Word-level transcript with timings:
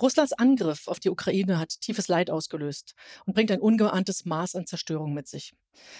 Russlands 0.00 0.32
Angriff 0.32 0.88
auf 0.88 0.98
die 0.98 1.10
Ukraine 1.10 1.58
hat 1.58 1.80
tiefes 1.80 2.08
Leid 2.08 2.30
ausgelöst 2.30 2.94
und 3.26 3.34
bringt 3.34 3.50
ein 3.50 3.60
ungeahntes 3.60 4.24
Maß 4.24 4.56
an 4.56 4.66
Zerstörung 4.66 5.14
mit 5.14 5.28
sich. 5.28 5.54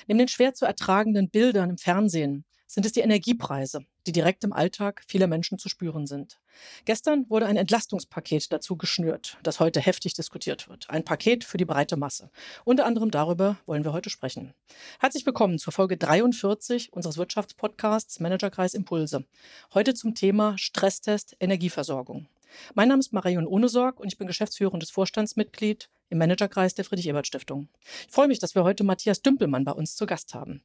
Neben 0.06 0.18
den 0.18 0.28
schwer 0.28 0.54
zu 0.54 0.64
ertragenden 0.64 1.30
Bildern 1.30 1.70
im 1.70 1.78
Fernsehen 1.78 2.44
sind 2.66 2.86
es 2.86 2.92
die 2.92 3.00
Energiepreise, 3.00 3.84
die 4.06 4.12
direkt 4.12 4.42
im 4.42 4.52
Alltag 4.52 5.04
vieler 5.06 5.28
Menschen 5.28 5.58
zu 5.58 5.68
spüren 5.68 6.06
sind. 6.06 6.40
Gestern 6.84 7.28
wurde 7.30 7.46
ein 7.46 7.56
Entlastungspaket 7.56 8.52
dazu 8.52 8.76
geschnürt, 8.76 9.38
das 9.44 9.60
heute 9.60 9.80
heftig 9.80 10.14
diskutiert 10.14 10.68
wird. 10.68 10.90
Ein 10.90 11.04
Paket 11.04 11.44
für 11.44 11.56
die 11.56 11.64
breite 11.64 11.96
Masse. 11.96 12.30
Unter 12.64 12.86
anderem 12.86 13.12
darüber 13.12 13.58
wollen 13.66 13.84
wir 13.84 13.92
heute 13.92 14.10
sprechen. 14.10 14.54
Herzlich 14.98 15.24
willkommen 15.24 15.58
zur 15.58 15.72
Folge 15.72 15.96
43 15.96 16.92
unseres 16.92 17.16
Wirtschaftspodcasts 17.16 18.18
Managerkreis 18.18 18.74
Impulse. 18.74 19.24
Heute 19.72 19.94
zum 19.94 20.14
Thema 20.14 20.58
Stresstest 20.58 21.36
Energieversorgung. 21.38 22.26
Mein 22.74 22.88
Name 22.88 23.00
ist 23.00 23.12
Marion 23.12 23.46
Ohnesorg 23.46 24.00
und 24.00 24.08
ich 24.08 24.18
bin 24.18 24.26
geschäftsführendes 24.26 24.90
Vorstandsmitglied 24.90 25.88
im 26.10 26.18
Managerkreis 26.18 26.74
der 26.74 26.84
Friedrich-Ebert-Stiftung. 26.84 27.68
Ich 28.06 28.12
freue 28.12 28.28
mich, 28.28 28.38
dass 28.38 28.54
wir 28.54 28.64
heute 28.64 28.84
Matthias 28.84 29.22
Dümpelmann 29.22 29.64
bei 29.64 29.72
uns 29.72 29.96
zu 29.96 30.06
Gast 30.06 30.34
haben. 30.34 30.62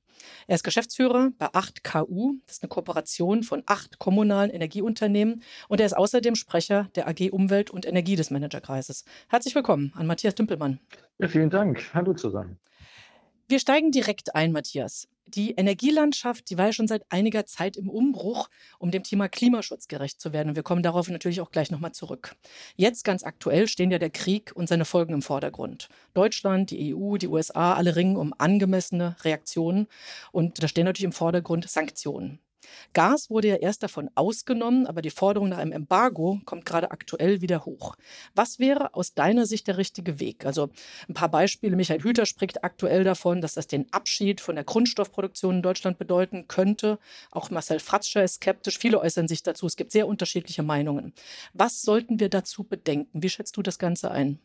Er 0.48 0.56
ist 0.56 0.64
Geschäftsführer 0.64 1.32
bei 1.38 1.48
8KU, 1.48 2.34
das 2.46 2.58
ist 2.58 2.64
eine 2.64 2.70
Kooperation 2.70 3.44
von 3.44 3.64
acht 3.66 4.00
kommunalen 4.00 4.52
Energieunternehmen 4.52 5.42
und 5.68 5.80
er 5.80 5.86
ist 5.86 5.98
außerdem 5.98 6.36
Sprecher 6.36 6.90
der 6.96 7.08
AG 7.08 7.32
Umwelt 7.32 7.72
und 7.72 7.86
Energie 7.86 8.16
des 8.16 8.32
Managerkreises. 8.32 9.06
Herzlich 9.28 9.56
willkommen 9.56 9.92
an 9.96 10.08
Matthias 10.08 10.36
Dümpelmann. 10.36 10.80
Ja, 11.18 11.28
vielen 11.28 11.50
Dank. 11.50 11.94
Hallo 11.94 12.14
zusammen. 12.14 12.60
Wir 13.48 13.60
steigen 13.60 13.92
direkt 13.92 14.36
ein, 14.36 14.52
Matthias. 14.52 15.08
Die 15.36 15.52
Energielandschaft, 15.52 16.50
die 16.50 16.58
war 16.58 16.68
ja 16.68 16.74
schon 16.74 16.88
seit 16.88 17.04
einiger 17.12 17.46
Zeit 17.46 17.78
im 17.78 17.88
Umbruch, 17.88 18.50
um 18.80 18.90
dem 18.90 19.04
Thema 19.04 19.30
Klimaschutz 19.30 19.88
gerecht 19.88 20.20
zu 20.20 20.34
werden. 20.34 20.50
Und 20.50 20.56
wir 20.56 20.64
kommen 20.64 20.82
darauf 20.82 21.08
natürlich 21.08 21.40
auch 21.40 21.52
gleich 21.52 21.70
nochmal 21.70 21.92
zurück. 21.92 22.36
Jetzt 22.76 23.04
ganz 23.04 23.24
aktuell 23.24 23.68
stehen 23.68 23.92
ja 23.92 24.00
der 24.00 24.10
Krieg 24.10 24.52
und 24.56 24.68
seine 24.68 24.86
Folgen 24.86 25.14
im 25.14 25.22
Vordergrund. 25.22 25.90
Deutschland, 26.16 26.72
die 26.72 26.96
EU, 26.96 27.18
die 27.18 27.28
USA, 27.28 27.76
alle 27.76 27.96
ringen 27.96 28.18
um 28.18 28.34
angemessene 28.40 29.18
Reaktionen. 29.24 29.88
Und 30.32 30.64
da 30.64 30.68
stehen 30.68 30.86
natürlich 30.86 31.06
im 31.06 31.12
Vordergrund 31.12 31.70
Sanktionen. 31.70 32.40
Gas 32.94 33.30
wurde 33.30 33.50
ja 33.50 33.56
erst 33.56 33.84
davon 33.84 34.10
ausgenommen, 34.16 34.88
aber 34.88 35.02
die 35.02 35.10
Forderung 35.10 35.50
nach 35.50 35.58
einem 35.58 35.72
Embargo 35.72 36.40
kommt 36.46 36.66
gerade 36.66 36.92
aktuell 36.92 37.42
wieder 37.42 37.66
hoch. 37.66 37.96
Was 38.36 38.60
wäre 38.60 38.94
aus 38.94 39.14
deiner 39.14 39.46
Sicht 39.46 39.68
der 39.68 39.78
richtige 39.78 40.20
Weg? 40.20 40.46
Also 40.46 40.70
ein 41.08 41.14
paar 41.14 41.30
Beispiele. 41.30 41.76
Michael 41.76 42.02
Hüter 42.02 42.26
spricht 42.26 42.64
aktuell 42.64 43.04
davon, 43.04 43.42
dass 43.42 43.54
das 43.54 43.68
den 43.68 43.92
Abschied 43.94 44.42
von 44.42 44.56
der 44.56 44.64
Grundstoffproduktion 44.64 45.58
in 45.58 45.62
Deutschland 45.62 45.98
bedeuten 45.98 46.48
könnte. 46.48 47.00
Auch 47.32 47.50
Marcel 47.50 47.80
Fratscher 47.80 48.24
ist 48.24 48.36
skeptisch. 48.36 48.78
Viele 48.78 49.00
äußern 49.00 49.28
sich 49.28 49.44
dazu. 49.44 49.66
Es 49.66 49.76
gibt 49.76 49.92
sehr 49.92 50.08
unterschiedliche 50.08 50.64
Meinungen. 50.64 51.14
Was 51.54 51.82
sollten 51.82 52.20
wir 52.20 52.30
dazu 52.30 52.64
bedenken? 52.64 53.24
Wie 53.24 53.30
schätzt 53.30 53.56
du 53.58 53.62
das 53.62 53.80
Ganze 53.80 54.12
ein? 54.12 54.40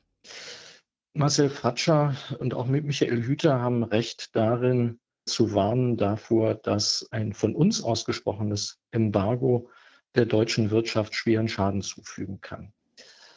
Marcel 1.16 1.48
Fratscher 1.48 2.16
und 2.40 2.54
auch 2.54 2.66
Michael 2.66 3.22
Hüter 3.22 3.60
haben 3.60 3.84
recht 3.84 4.34
darin, 4.34 4.98
zu 5.26 5.54
warnen 5.54 5.96
davor, 5.96 6.54
dass 6.54 7.06
ein 7.10 7.32
von 7.32 7.54
uns 7.54 7.82
ausgesprochenes 7.82 8.78
Embargo 8.90 9.70
der 10.14 10.26
deutschen 10.26 10.70
Wirtschaft 10.70 11.14
schweren 11.14 11.48
Schaden 11.48 11.82
zufügen 11.82 12.40
kann. 12.40 12.72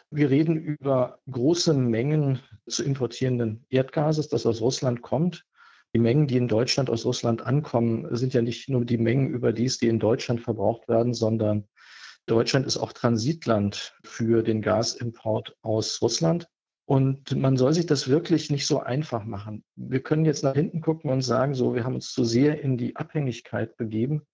Wir 0.09 0.29
reden 0.29 0.55
über 0.55 1.19
große 1.29 1.73
Mengen 1.73 2.39
zu 2.67 2.83
importierenden 2.83 3.65
Erdgases, 3.69 4.29
das 4.29 4.45
aus 4.45 4.61
Russland 4.61 5.01
kommt. 5.01 5.45
Die 5.93 5.99
Mengen, 5.99 6.27
die 6.27 6.37
in 6.37 6.47
Deutschland 6.47 6.89
aus 6.89 7.05
Russland 7.05 7.41
ankommen, 7.41 8.07
sind 8.15 8.33
ja 8.33 8.41
nicht 8.41 8.69
nur 8.69 8.85
die 8.85 8.97
Mengen 8.97 9.29
überdies, 9.29 9.77
die 9.77 9.87
in 9.87 9.99
Deutschland 9.99 10.41
verbraucht 10.41 10.87
werden, 10.87 11.13
sondern 11.13 11.67
Deutschland 12.25 12.65
ist 12.65 12.77
auch 12.77 12.93
Transitland 12.93 13.97
für 14.03 14.43
den 14.43 14.61
Gasimport 14.61 15.57
aus 15.61 16.01
Russland. 16.01 16.47
Und 16.87 17.35
man 17.35 17.57
soll 17.57 17.73
sich 17.73 17.85
das 17.85 18.07
wirklich 18.07 18.49
nicht 18.49 18.65
so 18.65 18.79
einfach 18.79 19.25
machen. 19.25 19.65
Wir 19.75 20.01
können 20.01 20.23
jetzt 20.23 20.43
nach 20.43 20.53
hinten 20.53 20.79
gucken 20.79 21.11
und 21.11 21.21
sagen, 21.21 21.53
so, 21.53 21.75
wir 21.75 21.83
haben 21.83 21.95
uns 21.95 22.13
zu 22.13 22.23
sehr 22.23 22.61
in 22.61 22.77
die 22.77 22.95
Abhängigkeit 22.95 23.75
begeben. 23.75 24.25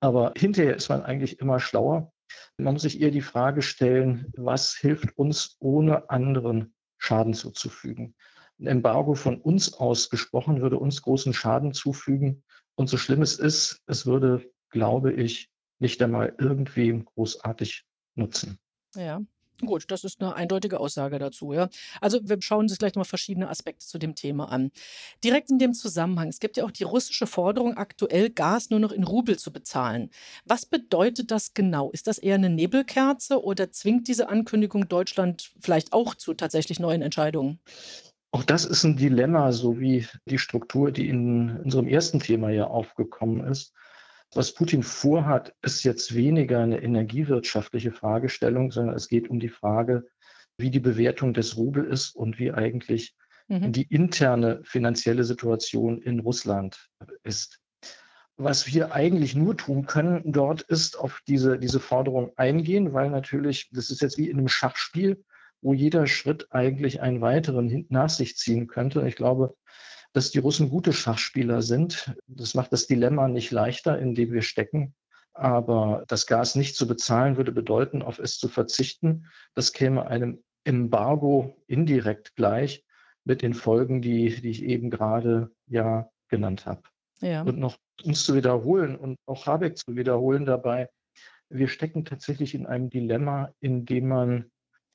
Aber 0.00 0.34
hinterher 0.36 0.76
ist 0.76 0.90
man 0.90 1.02
eigentlich 1.02 1.40
immer 1.40 1.58
schlauer. 1.58 2.12
Man 2.58 2.74
muss 2.74 2.82
sich 2.82 3.00
eher 3.00 3.10
die 3.10 3.22
Frage 3.22 3.62
stellen, 3.62 4.30
was 4.36 4.74
hilft 4.74 5.16
uns, 5.16 5.56
ohne 5.58 6.10
anderen 6.10 6.74
Schaden 6.98 7.32
zuzufügen? 7.32 8.14
Ein 8.60 8.66
Embargo 8.66 9.14
von 9.14 9.40
uns 9.40 9.72
aus 9.72 10.10
gesprochen 10.10 10.60
würde 10.60 10.78
uns 10.78 11.00
großen 11.00 11.32
Schaden 11.32 11.72
zufügen. 11.72 12.44
Und 12.74 12.90
so 12.90 12.98
schlimm 12.98 13.22
es 13.22 13.38
ist, 13.38 13.80
es 13.86 14.04
würde, 14.04 14.46
glaube 14.68 15.14
ich, 15.14 15.48
nicht 15.78 16.02
einmal 16.02 16.34
irgendwem 16.36 17.06
großartig 17.06 17.86
nutzen. 18.16 18.58
Ja, 18.94 19.22
Gut, 19.64 19.90
das 19.90 20.04
ist 20.04 20.20
eine 20.20 20.34
eindeutige 20.34 20.80
Aussage 20.80 21.18
dazu, 21.18 21.52
ja. 21.54 21.68
Also 22.00 22.20
wir 22.22 22.36
schauen 22.40 22.66
uns 22.66 22.78
gleich 22.78 22.92
nochmal 22.92 23.06
verschiedene 23.06 23.48
Aspekte 23.48 23.86
zu 23.86 23.98
dem 23.98 24.14
Thema 24.14 24.50
an. 24.50 24.70
Direkt 25.24 25.50
in 25.50 25.58
dem 25.58 25.72
Zusammenhang, 25.72 26.28
es 26.28 26.40
gibt 26.40 26.58
ja 26.58 26.64
auch 26.64 26.70
die 26.70 26.84
russische 26.84 27.26
Forderung, 27.26 27.76
aktuell 27.76 28.28
Gas 28.28 28.68
nur 28.68 28.80
noch 28.80 28.92
in 28.92 29.04
Rubel 29.04 29.38
zu 29.38 29.52
bezahlen. 29.52 30.10
Was 30.44 30.66
bedeutet 30.66 31.30
das 31.30 31.54
genau? 31.54 31.90
Ist 31.90 32.06
das 32.06 32.18
eher 32.18 32.34
eine 32.34 32.50
Nebelkerze 32.50 33.42
oder 33.42 33.70
zwingt 33.72 34.08
diese 34.08 34.28
Ankündigung 34.28 34.88
Deutschland 34.88 35.52
vielleicht 35.58 35.94
auch 35.94 36.14
zu 36.14 36.34
tatsächlich 36.34 36.78
neuen 36.78 37.00
Entscheidungen? 37.00 37.58
Auch 38.32 38.44
das 38.44 38.66
ist 38.66 38.84
ein 38.84 38.96
Dilemma, 38.96 39.52
so 39.52 39.80
wie 39.80 40.06
die 40.26 40.38
Struktur, 40.38 40.92
die 40.92 41.08
in 41.08 41.56
unserem 41.60 41.88
ersten 41.88 42.20
Thema 42.20 42.50
ja 42.50 42.66
aufgekommen 42.66 43.46
ist. 43.46 43.72
Was 44.34 44.52
Putin 44.52 44.82
vorhat, 44.82 45.54
ist 45.62 45.84
jetzt 45.84 46.14
weniger 46.14 46.60
eine 46.60 46.82
energiewirtschaftliche 46.82 47.92
Fragestellung, 47.92 48.70
sondern 48.70 48.96
es 48.96 49.08
geht 49.08 49.28
um 49.28 49.40
die 49.40 49.48
Frage, 49.48 50.06
wie 50.58 50.70
die 50.70 50.80
Bewertung 50.80 51.34
des 51.34 51.56
Rubel 51.56 51.84
ist 51.84 52.14
und 52.14 52.38
wie 52.38 52.52
eigentlich 52.52 53.14
mhm. 53.48 53.72
die 53.72 53.84
interne 53.84 54.60
finanzielle 54.64 55.24
Situation 55.24 56.00
in 56.00 56.20
Russland 56.20 56.88
ist. 57.22 57.60
Was 58.38 58.66
wir 58.66 58.92
eigentlich 58.92 59.34
nur 59.34 59.56
tun 59.56 59.86
können 59.86 60.32
dort, 60.32 60.60
ist 60.62 60.98
auf 60.98 61.22
diese, 61.26 61.58
diese 61.58 61.80
Forderung 61.80 62.32
eingehen, 62.36 62.92
weil 62.92 63.08
natürlich, 63.08 63.70
das 63.72 63.90
ist 63.90 64.02
jetzt 64.02 64.18
wie 64.18 64.28
in 64.28 64.38
einem 64.38 64.48
Schachspiel, 64.48 65.24
wo 65.62 65.72
jeder 65.72 66.06
Schritt 66.06 66.48
eigentlich 66.50 67.00
einen 67.00 67.22
weiteren 67.22 67.86
nach 67.88 68.10
sich 68.10 68.36
ziehen 68.36 68.66
könnte. 68.66 69.06
Ich 69.08 69.16
glaube, 69.16 69.56
dass 70.16 70.30
die 70.30 70.38
Russen 70.38 70.70
gute 70.70 70.94
Schachspieler 70.94 71.60
sind. 71.60 72.16
Das 72.26 72.54
macht 72.54 72.72
das 72.72 72.86
Dilemma 72.86 73.28
nicht 73.28 73.50
leichter, 73.50 73.98
in 73.98 74.14
dem 74.14 74.32
wir 74.32 74.40
stecken. 74.40 74.94
Aber 75.34 76.04
das 76.08 76.26
Gas 76.26 76.54
nicht 76.54 76.74
zu 76.74 76.88
bezahlen, 76.88 77.36
würde 77.36 77.52
bedeuten, 77.52 78.00
auf 78.00 78.18
es 78.18 78.38
zu 78.38 78.48
verzichten. 78.48 79.26
Das 79.52 79.74
käme 79.74 80.06
einem 80.06 80.42
Embargo 80.64 81.62
indirekt 81.66 82.34
gleich 82.34 82.82
mit 83.24 83.42
den 83.42 83.52
Folgen, 83.52 84.00
die, 84.00 84.40
die 84.40 84.48
ich 84.48 84.62
eben 84.62 84.88
gerade 84.88 85.50
ja 85.66 86.08
genannt 86.28 86.64
habe. 86.64 86.80
Ja. 87.20 87.42
Und 87.42 87.58
noch 87.58 87.76
uns 88.02 88.24
zu 88.24 88.34
wiederholen 88.34 88.96
und 88.96 89.18
auch 89.26 89.44
Habeck 89.44 89.76
zu 89.76 89.96
wiederholen 89.96 90.46
dabei, 90.46 90.88
wir 91.50 91.68
stecken 91.68 92.06
tatsächlich 92.06 92.54
in 92.54 92.64
einem 92.64 92.88
Dilemma, 92.88 93.52
in 93.60 93.84
dem 93.84 94.08
man, 94.08 94.50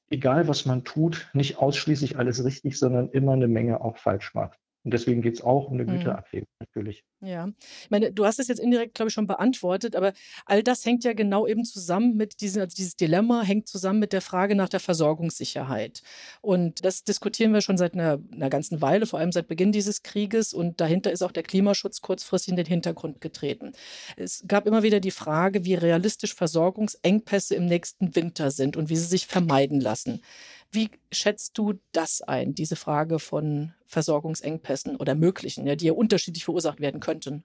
egal 0.10 0.48
was 0.48 0.66
man 0.66 0.84
tut, 0.84 1.30
nicht 1.34 1.60
ausschließlich 1.60 2.18
alles 2.18 2.44
richtig, 2.44 2.80
sondern 2.80 3.10
immer 3.10 3.34
eine 3.34 3.48
Menge 3.48 3.82
auch 3.82 3.98
falsch 3.98 4.34
macht. 4.34 4.58
Und 4.84 4.92
deswegen 4.94 5.22
geht 5.22 5.36
es 5.36 5.42
auch 5.42 5.68
um 5.68 5.74
eine 5.74 5.84
mhm. 5.84 5.98
Güterabwägung 5.98 6.48
natürlich. 6.60 7.04
Ja, 7.24 7.50
ich 7.84 7.92
meine, 7.92 8.12
du 8.12 8.26
hast 8.26 8.40
es 8.40 8.48
jetzt 8.48 8.60
indirekt, 8.60 8.96
glaube 8.96 9.10
ich, 9.10 9.14
schon 9.14 9.28
beantwortet, 9.28 9.96
aber 9.96 10.14
all 10.46 10.64
das 10.64 10.84
hängt 10.86 11.04
ja 11.04 11.14
genau 11.14 11.46
eben 11.46 11.64
zusammen 11.66 12.16
mit 12.18 12.42
diesem, 12.42 12.64
also 12.64 12.76
dieses 12.76 12.96
Dilemma 12.96 13.44
hängt 13.44 13.68
zusammen 13.68 14.00
mit 14.00 14.12
der 14.12 14.22
Frage 14.22 14.56
nach 14.56 14.70
der 14.70 14.80
Versorgungssicherheit. 14.80 16.02
Und 16.42 16.84
das 16.84 17.04
diskutieren 17.04 17.54
wir 17.54 17.62
schon 17.62 17.78
seit 17.78 17.94
einer, 17.94 18.20
einer 18.34 18.50
ganzen 18.50 18.82
Weile, 18.82 19.06
vor 19.06 19.20
allem 19.20 19.32
seit 19.32 19.48
Beginn 19.48 19.72
dieses 19.72 20.02
Krieges. 20.02 20.52
Und 20.52 20.82
dahinter 20.82 21.12
ist 21.12 21.22
auch 21.22 21.32
der 21.32 21.44
Klimaschutz 21.44 22.02
kurzfristig 22.02 22.50
in 22.50 22.56
den 22.56 22.66
Hintergrund 22.66 23.22
getreten. 23.22 23.74
Es 24.18 24.44
gab 24.48 24.66
immer 24.66 24.82
wieder 24.82 25.00
die 25.00 25.12
Frage, 25.12 25.64
wie 25.64 25.76
realistisch 25.76 26.34
Versorgungsengpässe 26.34 27.54
im 27.54 27.68
nächsten 27.68 28.16
Winter 28.16 28.50
sind 28.50 28.78
und 28.78 28.90
wie 28.90 28.96
sie 28.96 29.06
sich 29.06 29.28
vermeiden 29.28 29.80
lassen. 29.80 30.22
Wie 30.72 30.90
schätzt 31.12 31.58
du 31.58 31.80
das 31.92 32.22
ein, 32.22 32.56
diese 32.56 32.76
Frage 32.76 33.20
von 33.20 33.74
Versorgungsengpässen 33.88 34.96
oder 34.96 35.16
möglichen, 35.16 35.68
ja, 35.68 35.76
die 35.76 35.88
ja 35.88 35.94
unterschiedlich 35.94 36.46
verursacht 36.46 36.80
werden 36.80 37.02
könnten? 37.02 37.44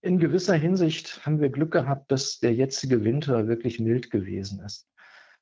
In 0.00 0.18
gewisser 0.18 0.54
Hinsicht 0.54 1.24
haben 1.24 1.40
wir 1.40 1.48
Glück 1.48 1.72
gehabt, 1.72 2.10
dass 2.10 2.38
der 2.38 2.54
jetzige 2.54 3.04
Winter 3.04 3.46
wirklich 3.48 3.80
mild 3.80 4.10
gewesen 4.10 4.60
ist. 4.60 4.88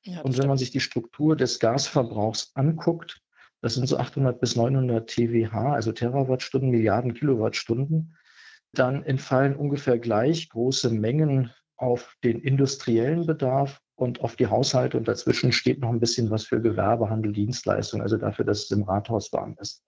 Ja, 0.03 0.19
Und 0.19 0.25
wenn 0.25 0.33
stimmt. 0.33 0.47
man 0.49 0.57
sich 0.57 0.71
die 0.71 0.79
Struktur 0.79 1.35
des 1.35 1.59
Gasverbrauchs 1.59 2.51
anguckt, 2.55 3.21
das 3.61 3.75
sind 3.75 3.87
so 3.87 3.97
800 3.97 4.39
bis 4.41 4.55
900 4.55 5.09
TWH, 5.09 5.73
also 5.73 5.91
Terawattstunden, 5.91 6.69
Milliarden 6.69 7.13
Kilowattstunden, 7.13 8.17
dann 8.73 9.03
entfallen 9.03 9.55
ungefähr 9.55 9.99
gleich 9.99 10.49
große 10.49 10.89
Mengen 10.89 11.51
auf 11.77 12.15
den 12.23 12.41
industriellen 12.41 13.25
Bedarf 13.25 13.81
und 13.95 14.21
auf 14.21 14.35
die 14.35 14.47
Haushalte 14.47 14.97
und 14.97 15.07
dazwischen 15.07 15.51
steht 15.51 15.79
noch 15.79 15.89
ein 15.89 15.99
bisschen 15.99 16.29
was 16.29 16.45
für 16.45 16.61
Gewerbehandel, 16.61 17.31
Dienstleistung, 17.31 18.01
also 18.01 18.17
dafür, 18.17 18.45
dass 18.45 18.63
es 18.63 18.71
im 18.71 18.83
Rathaus 18.83 19.31
warm 19.33 19.55
ist. 19.59 19.83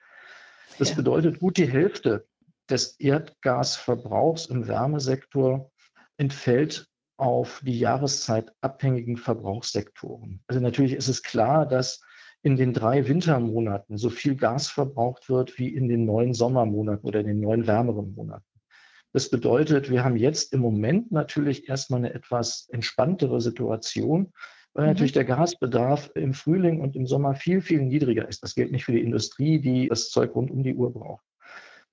Das 0.78 0.90
ja. 0.90 0.96
bedeutet, 0.96 1.40
gut 1.40 1.58
die 1.58 1.70
Hälfte 1.70 2.26
des 2.70 3.00
Erdgasverbrauchs 3.00 4.48
im 4.48 4.68
Wärmesektor 4.68 5.72
entfällt 6.18 6.88
auf 7.18 7.62
die 7.64 7.80
Jahreszeit 7.80 8.52
abhängigen 8.62 9.18
Verbrauchssektoren. 9.18 10.42
Also 10.48 10.60
natürlich 10.60 10.94
ist 10.94 11.08
es 11.08 11.24
klar, 11.24 11.66
dass 11.66 12.02
in 12.42 12.58
den 12.58 12.74
drei 12.74 13.08
Wintermonaten 13.08 13.98
so 13.98 14.10
viel 14.10 14.36
Gas 14.36 14.68
verbraucht 14.68 15.30
wird 15.30 15.58
wie 15.58 15.70
in 15.70 15.88
den 15.88 16.06
neun 16.06 16.34
Sommermonaten 16.34 17.08
oder 17.08 17.22
in 17.22 17.28
den 17.28 17.40
neun 17.40 17.66
wärmeren 17.66 18.14
Monaten. 18.14 18.46
Das 19.16 19.30
bedeutet, 19.30 19.90
wir 19.90 20.04
haben 20.04 20.18
jetzt 20.18 20.52
im 20.52 20.60
Moment 20.60 21.10
natürlich 21.10 21.70
erstmal 21.70 22.00
eine 22.00 22.14
etwas 22.14 22.68
entspanntere 22.74 23.40
Situation, 23.40 24.34
weil 24.74 24.84
mhm. 24.84 24.90
natürlich 24.90 25.14
der 25.14 25.24
Gasbedarf 25.24 26.12
im 26.16 26.34
Frühling 26.34 26.82
und 26.82 26.98
im 26.98 27.08
Sommer 27.08 27.34
viel, 27.34 27.62
viel 27.62 27.82
niedriger 27.82 28.28
ist. 28.28 28.44
Das 28.44 28.56
gilt 28.56 28.74
nicht 28.74 28.84
für 28.84 28.92
die 28.92 29.00
Industrie, 29.02 29.62
die 29.62 29.88
das 29.88 30.10
Zeug 30.10 30.36
rund 30.36 30.52
um 30.52 30.64
die 30.64 30.76
Uhr 30.76 30.92
braucht. 30.92 31.24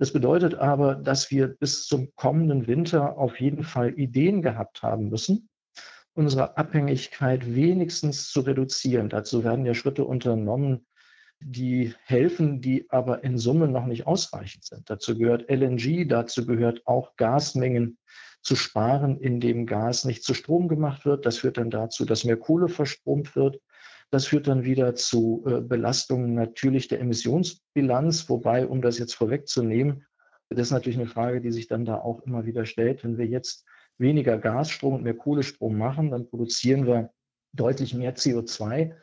Das 0.00 0.12
bedeutet 0.12 0.56
aber, 0.56 0.96
dass 0.96 1.30
wir 1.30 1.46
bis 1.46 1.86
zum 1.86 2.12
kommenden 2.16 2.66
Winter 2.66 3.16
auf 3.16 3.38
jeden 3.38 3.62
Fall 3.62 3.96
Ideen 3.96 4.42
gehabt 4.42 4.82
haben 4.82 5.08
müssen, 5.08 5.48
unsere 6.14 6.56
Abhängigkeit 6.56 7.54
wenigstens 7.54 8.30
zu 8.30 8.40
reduzieren. 8.40 9.08
Dazu 9.08 9.44
werden 9.44 9.64
ja 9.64 9.74
Schritte 9.74 10.04
unternommen, 10.04 10.86
die 11.44 11.94
helfen, 12.04 12.60
die 12.60 12.86
aber 12.90 13.24
in 13.24 13.38
Summe 13.38 13.68
noch 13.68 13.86
nicht 13.86 14.06
ausreichend 14.06 14.64
sind. 14.64 14.88
Dazu 14.88 15.16
gehört 15.16 15.50
LNG, 15.50 16.06
dazu 16.08 16.46
gehört 16.46 16.86
auch 16.86 17.16
Gasmengen 17.16 17.98
zu 18.42 18.56
sparen, 18.56 19.18
indem 19.20 19.66
Gas 19.66 20.04
nicht 20.04 20.24
zu 20.24 20.34
Strom 20.34 20.68
gemacht 20.68 21.04
wird. 21.04 21.26
Das 21.26 21.38
führt 21.38 21.58
dann 21.58 21.70
dazu, 21.70 22.04
dass 22.04 22.24
mehr 22.24 22.36
Kohle 22.36 22.68
verstromt 22.68 23.36
wird. 23.36 23.60
Das 24.10 24.26
führt 24.26 24.46
dann 24.46 24.64
wieder 24.64 24.94
zu 24.94 25.44
äh, 25.46 25.60
Belastungen 25.60 26.34
natürlich 26.34 26.88
der 26.88 27.00
Emissionsbilanz, 27.00 28.28
wobei, 28.28 28.66
um 28.66 28.82
das 28.82 28.98
jetzt 28.98 29.14
vorwegzunehmen, 29.14 30.04
das 30.54 30.68
ist 30.68 30.72
natürlich 30.72 30.98
eine 30.98 31.08
Frage, 31.08 31.40
die 31.40 31.50
sich 31.50 31.66
dann 31.66 31.84
da 31.84 31.96
auch 31.96 32.20
immer 32.22 32.44
wieder 32.44 32.66
stellt. 32.66 33.04
Wenn 33.04 33.18
wir 33.18 33.26
jetzt 33.26 33.64
weniger 33.98 34.38
Gasstrom 34.38 34.94
und 34.94 35.02
mehr 35.02 35.14
Kohlestrom 35.14 35.76
machen, 35.76 36.10
dann 36.10 36.28
produzieren 36.28 36.86
wir 36.86 37.10
deutlich 37.52 37.94
mehr 37.94 38.14
CO2. 38.16 38.94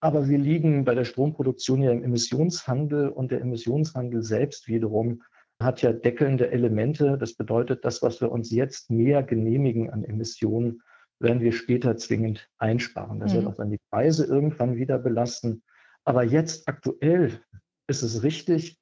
Aber 0.00 0.28
wir 0.28 0.38
liegen 0.38 0.84
bei 0.84 0.94
der 0.94 1.04
Stromproduktion 1.04 1.82
ja 1.82 1.92
im 1.92 2.02
Emissionshandel 2.02 3.08
und 3.08 3.30
der 3.30 3.42
Emissionshandel 3.42 4.22
selbst 4.22 4.66
wiederum 4.66 5.22
hat 5.60 5.82
ja 5.82 5.92
deckelnde 5.92 6.50
Elemente. 6.50 7.18
Das 7.18 7.34
bedeutet, 7.34 7.84
das, 7.84 8.02
was 8.02 8.20
wir 8.20 8.32
uns 8.32 8.50
jetzt 8.50 8.90
mehr 8.90 9.22
genehmigen 9.22 9.90
an 9.90 10.04
Emissionen, 10.04 10.82
werden 11.18 11.42
wir 11.42 11.52
später 11.52 11.98
zwingend 11.98 12.48
einsparen. 12.56 13.20
Das 13.20 13.32
mhm. 13.32 13.36
wird 13.36 13.46
auch 13.48 13.54
dann 13.56 13.70
die 13.70 13.80
Preise 13.90 14.24
irgendwann 14.24 14.76
wieder 14.76 14.98
belasten. 14.98 15.62
Aber 16.04 16.24
jetzt 16.24 16.66
aktuell 16.66 17.40
ist 17.86 18.02
es 18.02 18.22
richtig, 18.22 18.78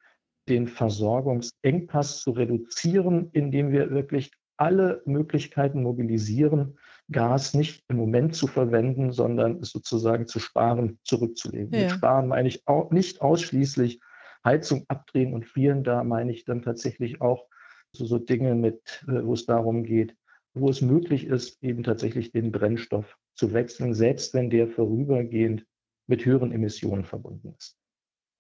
den 0.49 0.69
Versorgungsengpass 0.69 2.21
zu 2.21 2.31
reduzieren, 2.31 3.31
indem 3.33 3.73
wir 3.73 3.91
wirklich 3.91 4.31
alle 4.59 5.03
Möglichkeiten 5.07 5.83
mobilisieren, 5.83 6.79
Gas 7.11 7.55
nicht 7.55 7.85
im 7.89 7.97
Moment 7.97 8.35
zu 8.35 8.47
verwenden, 8.47 9.13
sondern 9.13 9.61
es 9.63 9.71
sozusagen 9.71 10.27
zu 10.27 10.41
sparen, 10.41 10.99
zurückzulegen. 11.05 11.73
Ja. 11.73 11.83
Mit 11.85 11.91
sparen 11.93 12.29
meine 12.29 12.49
ich 12.49 12.67
auch 12.67 12.91
nicht 12.91 13.23
ausschließlich 13.23 14.01
Heizung 14.45 14.85
abdrehen 14.89 15.33
und 15.33 15.47
frieren. 15.47 15.85
Da 15.85 16.05
meine 16.05 16.33
ich 16.33 16.45
dann 16.45 16.63
tatsächlich 16.63 17.23
auch 17.23 17.47
so, 17.93 18.05
so 18.05 18.19
Dinge 18.19 18.55
mit, 18.55 19.05
äh, 19.09 19.25
wo 19.25 19.33
es 19.33 19.47
darum 19.47 19.85
geht, 19.85 20.15
wo 20.55 20.69
es 20.69 20.83
möglich 20.83 21.27
ist, 21.27 21.63
eben 21.63 21.83
tatsächlich 21.83 22.33
den 22.33 22.53
Brennstoff 22.53 23.17
zu 23.35 23.53
wechseln, 23.53 23.95
selbst 23.95 24.35
wenn 24.35 24.51
der 24.51 24.69
vorübergehend 24.69 25.65
mit 26.07 26.25
höheren 26.25 26.53
Emissionen 26.53 27.05
verbunden 27.05 27.55
ist. 27.57 27.79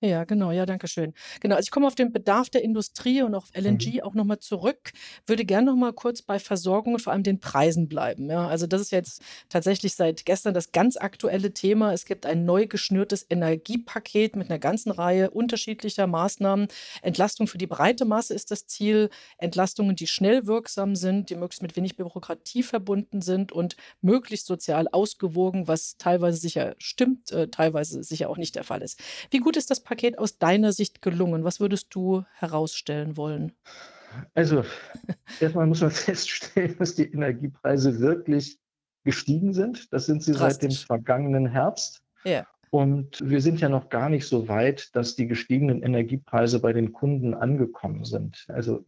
Ja, 0.00 0.22
genau, 0.22 0.52
ja, 0.52 0.64
danke 0.64 0.86
schön. 0.86 1.12
Genau, 1.40 1.56
also 1.56 1.66
ich 1.66 1.72
komme 1.72 1.88
auf 1.88 1.96
den 1.96 2.12
Bedarf 2.12 2.50
der 2.50 2.62
Industrie 2.62 3.22
und 3.22 3.34
auf 3.34 3.50
LNG 3.52 3.94
mhm. 3.94 4.00
auch 4.02 4.14
nochmal 4.14 4.38
zurück. 4.38 4.92
Würde 5.26 5.44
gerne 5.44 5.66
nochmal 5.72 5.92
kurz 5.92 6.22
bei 6.22 6.38
Versorgung 6.38 6.94
und 6.94 7.00
vor 7.00 7.12
allem 7.12 7.24
den 7.24 7.40
Preisen 7.40 7.88
bleiben. 7.88 8.30
Ja, 8.30 8.46
also 8.46 8.68
das 8.68 8.80
ist 8.80 8.92
jetzt 8.92 9.22
tatsächlich 9.48 9.96
seit 9.96 10.24
gestern 10.24 10.54
das 10.54 10.70
ganz 10.70 10.96
aktuelle 10.96 11.52
Thema. 11.52 11.92
Es 11.92 12.04
gibt 12.04 12.26
ein 12.26 12.44
neu 12.44 12.68
geschnürtes 12.68 13.26
Energiepaket 13.28 14.36
mit 14.36 14.50
einer 14.50 14.60
ganzen 14.60 14.92
Reihe 14.92 15.30
unterschiedlicher 15.30 16.06
Maßnahmen. 16.06 16.68
Entlastung 17.02 17.48
für 17.48 17.58
die 17.58 17.66
breite 17.66 18.04
Masse 18.04 18.34
ist 18.34 18.52
das 18.52 18.68
Ziel. 18.68 19.10
Entlastungen, 19.38 19.96
die 19.96 20.06
schnell 20.06 20.46
wirksam 20.46 20.94
sind, 20.94 21.28
die 21.28 21.34
möglichst 21.34 21.62
mit 21.62 21.74
wenig 21.74 21.96
Bürokratie 21.96 22.62
verbunden 22.62 23.20
sind 23.20 23.50
und 23.50 23.74
möglichst 24.00 24.46
sozial 24.46 24.86
ausgewogen, 24.86 25.66
was 25.66 25.96
teilweise 25.96 26.38
sicher 26.38 26.76
stimmt, 26.78 27.32
äh, 27.32 27.48
teilweise 27.48 28.04
sicher 28.04 28.30
auch 28.30 28.36
nicht 28.36 28.54
der 28.54 28.62
Fall 28.62 28.80
ist. 28.82 29.00
Wie 29.32 29.38
gut 29.38 29.56
ist 29.56 29.72
das 29.72 29.87
Paket 29.88 30.18
aus 30.18 30.36
deiner 30.36 30.72
Sicht 30.72 31.00
gelungen? 31.00 31.44
Was 31.44 31.60
würdest 31.60 31.94
du 31.94 32.22
herausstellen 32.34 33.16
wollen? 33.16 33.52
Also, 34.34 34.62
erstmal 35.40 35.66
muss 35.66 35.80
man 35.80 35.90
feststellen, 35.90 36.76
dass 36.78 36.94
die 36.94 37.10
Energiepreise 37.10 37.98
wirklich 37.98 38.58
gestiegen 39.04 39.54
sind. 39.54 39.90
Das 39.90 40.04
sind 40.04 40.22
sie 40.22 40.32
Drastisch. 40.32 40.52
seit 40.52 40.62
dem 40.62 40.86
vergangenen 40.86 41.46
Herbst. 41.46 42.02
Ja. 42.24 42.46
Und 42.70 43.18
wir 43.26 43.40
sind 43.40 43.60
ja 43.60 43.70
noch 43.70 43.88
gar 43.88 44.10
nicht 44.10 44.26
so 44.26 44.46
weit, 44.46 44.94
dass 44.94 45.16
die 45.16 45.26
gestiegenen 45.26 45.82
Energiepreise 45.82 46.60
bei 46.60 46.74
den 46.74 46.92
Kunden 46.92 47.32
angekommen 47.32 48.04
sind. 48.04 48.44
Also 48.48 48.84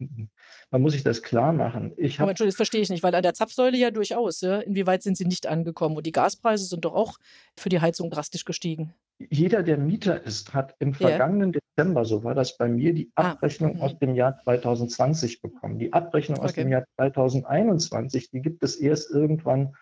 man 0.69 0.83
muss 0.83 0.93
sich 0.93 1.03
das 1.03 1.23
klar 1.23 1.51
machen. 1.51 1.93
Ich 1.97 2.19
Aber 2.19 2.29
Entschuldigung, 2.29 2.51
das 2.51 2.57
verstehe 2.57 2.81
ich 2.81 2.91
nicht, 2.91 3.01
weil 3.01 3.15
an 3.15 3.23
der 3.23 3.33
Zapfsäule 3.33 3.77
ja 3.77 3.89
durchaus. 3.89 4.41
Ja? 4.41 4.59
Inwieweit 4.59 5.01
sind 5.01 5.17
sie 5.17 5.25
nicht 5.25 5.47
angekommen? 5.47 5.97
Und 5.97 6.05
die 6.05 6.11
Gaspreise 6.11 6.65
sind 6.65 6.85
doch 6.85 6.93
auch 6.93 7.17
für 7.57 7.69
die 7.69 7.81
Heizung 7.81 8.11
drastisch 8.11 8.45
gestiegen 8.45 8.93
jeder, 9.29 9.63
der 9.63 9.77
Mieter 9.77 10.23
ist, 10.23 10.53
hat 10.53 10.75
im 10.79 10.93
vergangenen 10.93 11.53
ja. 11.53 11.59
Dezember, 11.77 12.05
so 12.05 12.23
war 12.23 12.33
das 12.33 12.57
bei 12.57 12.67
mir, 12.67 12.93
die 12.93 13.11
Abrechnung 13.15 13.79
ah, 13.79 13.85
aus 13.85 13.99
dem 13.99 14.15
Jahr 14.15 14.37
2020 14.43 15.41
bekommen. 15.41 15.79
Die 15.79 15.93
Abrechnung 15.93 16.37
okay. 16.37 16.45
aus 16.45 16.53
dem 16.53 16.69
Jahr 16.69 16.83
2021, 16.95 18.31
die 18.31 18.41
gibt 18.41 18.63
es 18.63 18.75
erst 18.75 19.11
irgendwann 19.11 19.75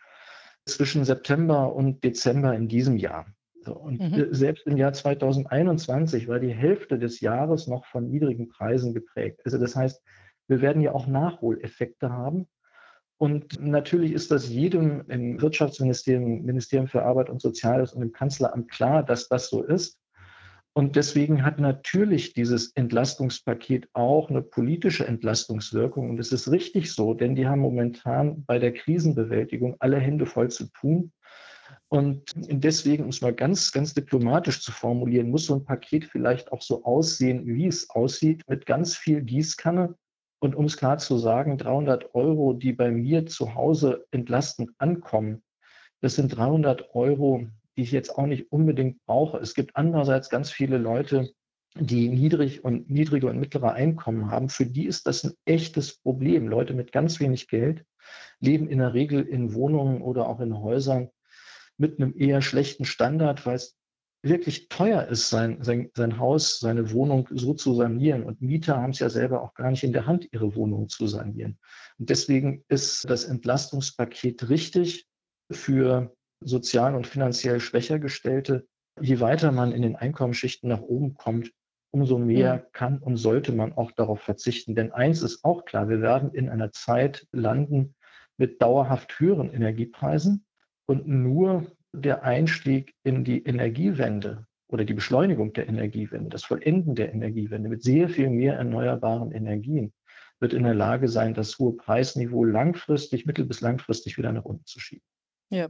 zwischen 0.66 1.06
September 1.06 1.74
und 1.74 2.04
Dezember 2.04 2.54
in 2.56 2.68
diesem 2.68 2.98
Jahr. 2.98 3.26
So, 3.62 3.76
und 3.76 4.00
mhm. 4.00 4.28
selbst 4.32 4.66
im 4.68 4.78
Jahr 4.78 4.94
2021 4.94 6.28
war 6.28 6.40
die 6.40 6.54
Hälfte 6.54 6.98
des 6.98 7.20
Jahres 7.20 7.68
noch 7.68 7.86
von 7.86 8.10
niedrigen 8.10 8.48
Preisen 8.48 8.94
geprägt. 8.94 9.42
Also 9.44 9.58
das 9.58 9.76
heißt, 9.76 10.02
wir 10.48 10.62
werden 10.62 10.82
ja 10.82 10.94
auch 10.94 11.08
Nachholeffekte 11.08 12.10
haben. 12.10 12.48
Und 13.20 13.62
natürlich 13.62 14.14
ist 14.14 14.32
das 14.32 14.48
jedem 14.48 15.04
im 15.10 15.42
Wirtschaftsministerium, 15.42 16.42
Ministerium 16.44 16.88
für 16.88 17.04
Arbeit 17.04 17.30
und 17.30 17.42
Soziales 17.42 17.92
und 17.92 18.02
im 18.02 18.14
Kanzleramt 18.14 18.72
klar, 18.72 19.04
dass 19.04 19.28
das 19.28 19.50
so 19.50 19.62
ist. 19.62 20.00
Und 20.72 20.96
deswegen 20.96 21.44
hat 21.44 21.60
natürlich 21.60 22.34
dieses 22.34 22.72
Entlastungspaket 22.76 23.90
auch 23.92 24.30
eine 24.30 24.42
politische 24.42 25.06
Entlastungswirkung. 25.06 26.10
Und 26.10 26.20
es 26.20 26.32
ist 26.32 26.50
richtig 26.50 26.94
so, 26.94 27.14
denn 27.14 27.36
die 27.36 27.46
haben 27.46 27.60
momentan 27.60 28.46
bei 28.46 28.58
der 28.58 28.74
Krisenbewältigung 28.74 29.76
alle 29.80 30.00
Hände 30.00 30.26
voll 30.26 30.50
zu 30.50 30.72
tun. 30.72 31.12
Und 31.90 32.24
deswegen, 32.38 33.04
um 33.04 33.10
es 33.10 33.20
mal 33.20 33.34
ganz, 33.34 33.74
ganz 33.74 33.94
diplomatisch 33.94 34.62
zu 34.62 34.72
formulieren, 34.72 35.30
muss 35.30 35.48
so 35.48 35.56
ein 35.56 35.66
Paket 35.66 36.06
vielleicht 36.06 36.54
auch 36.54 36.62
so 36.62 36.86
aussehen, 36.86 37.46
wie 37.46 37.68
es 37.68 37.90
aussieht, 37.90 38.44
mit 38.48 38.66
ganz 38.66 38.96
viel 38.96 39.22
Gießkanne 39.22 39.96
und 40.40 40.56
um 40.56 40.66
es 40.66 40.78
klar 40.78 40.98
zu 40.98 41.18
sagen, 41.18 41.58
300 41.58 42.16
Euro, 42.16 42.54
die 42.54 42.74
bei 42.74 42.92
mir 42.92 43.26
zu 43.26 43.56
Hause 43.56 44.06
entlastend 44.12 44.72
ankommen, 44.78 45.44
das 46.02 46.16
sind 46.16 46.30
300 46.30 46.96
Euro, 46.96 47.48
die 47.76 47.82
ich 47.82 47.92
jetzt 47.92 48.18
auch 48.18 48.26
nicht 48.26 48.52
unbedingt 48.52 49.04
brauche. 49.06 49.38
Es 49.38 49.54
gibt 49.54 49.76
andererseits 49.76 50.30
ganz 50.30 50.50
viele 50.50 50.78
Leute, 50.78 51.32
die 51.76 52.10
niedrig 52.10 52.64
und 52.64 52.90
niedrige 52.90 53.28
und 53.28 53.40
mittlere 53.40 53.74
Einkommen 53.74 54.32
haben. 54.32 54.50
Für 54.50 54.66
die 54.66 54.86
ist 54.86 55.08
das 55.08 55.24
ein 55.24 55.34
echtes 55.46 55.98
Problem. 56.02 56.48
Leute 56.48 56.74
mit 56.74 56.92
ganz 56.92 57.20
wenig 57.20 57.48
Geld 57.48 57.86
leben 58.40 58.68
in 58.70 58.80
der 58.80 58.94
Regel 58.94 59.22
in 59.22 59.54
Wohnungen 59.54 60.02
oder 60.02 60.28
auch 60.28 60.40
in 60.40 60.58
Häusern 60.58 61.10
mit 61.78 62.00
einem 62.00 62.14
eher 62.18 62.42
schlechten 62.42 62.86
Standard, 62.86 63.46
weil 63.46 63.56
es 63.56 63.79
wirklich 64.22 64.68
teuer 64.68 65.08
ist, 65.08 65.30
sein, 65.30 65.64
sein, 65.64 65.90
sein 65.94 66.20
Haus, 66.20 66.60
seine 66.60 66.92
Wohnung 66.92 67.28
so 67.32 67.54
zu 67.54 67.74
sanieren. 67.74 68.24
Und 68.24 68.42
Mieter 68.42 68.78
haben 68.78 68.92
es 68.92 69.00
ja 69.00 69.10
selber 69.10 69.42
auch 69.42 69.54
gar 69.54 69.72
nicht 69.72 69.84
in 69.84 69.94
der 69.94 70.06
Hand, 70.06 70.28
ihre 70.32 70.56
Wohnung 70.56 70.90
zu 70.90 71.08
sanieren. 71.08 71.58
Und 71.98 72.10
deswegen 72.10 72.64
ist 72.68 73.10
das 73.10 73.24
Entlastungspaket 73.24 74.50
richtig 74.50 75.08
für 75.52 76.14
sozial 76.42 76.96
und 76.96 77.08
finanziell 77.08 77.60
schwächer 77.60 78.00
gestellte. 78.00 78.68
Je 79.00 79.20
weiter 79.20 79.52
man 79.52 79.72
in 79.72 79.82
den 79.82 79.96
Einkommensschichten 79.96 80.70
nach 80.70 80.82
oben 80.82 81.14
kommt, 81.14 81.52
umso 81.92 82.18
mehr 82.18 82.56
ja. 82.56 82.58
kann 82.74 83.00
und 83.00 83.18
sollte 83.18 83.52
man 83.52 83.74
auch 83.74 83.92
darauf 83.94 84.22
verzichten. 84.22 84.76
Denn 84.76 84.92
eins 84.92 85.22
ist 85.24 85.44
auch 85.44 85.66
klar, 85.66 85.90
wir 85.90 86.02
werden 86.02 86.34
in 86.34 86.50
einer 86.50 86.72
Zeit 86.72 87.28
landen 87.32 87.96
mit 88.38 88.62
dauerhaft 88.62 89.20
höheren 89.20 89.52
Energiepreisen. 89.52 90.46
Und 90.86 91.08
nur 91.08 91.68
der 91.94 92.24
Einstieg 92.24 92.94
in 93.04 93.24
die 93.24 93.44
Energiewende 93.44 94.46
oder 94.68 94.86
die 94.86 94.94
Beschleunigung 94.94 95.54
der 95.54 95.68
Energiewende, 95.68 96.30
das 96.30 96.44
Vollenden 96.44 96.96
der 96.96 97.14
Energiewende 97.14 97.70
mit 97.70 97.84
sehr 97.84 98.10
viel 98.10 98.30
mehr 98.30 98.56
erneuerbaren 98.56 99.32
Energien 99.32 99.94
wird 100.40 100.54
in 100.54 100.64
der 100.64 100.76
Lage 100.76 101.08
sein, 101.08 101.34
das 101.34 101.58
hohe 101.60 101.76
Preisniveau 101.76 102.46
langfristig, 102.46 103.26
mittel- 103.26 103.46
bis 103.46 103.62
langfristig 103.62 104.18
wieder 104.18 104.32
nach 104.32 104.46
unten 104.46 104.66
zu 104.66 104.80
schieben. 104.80 105.04
Ja. 105.50 105.68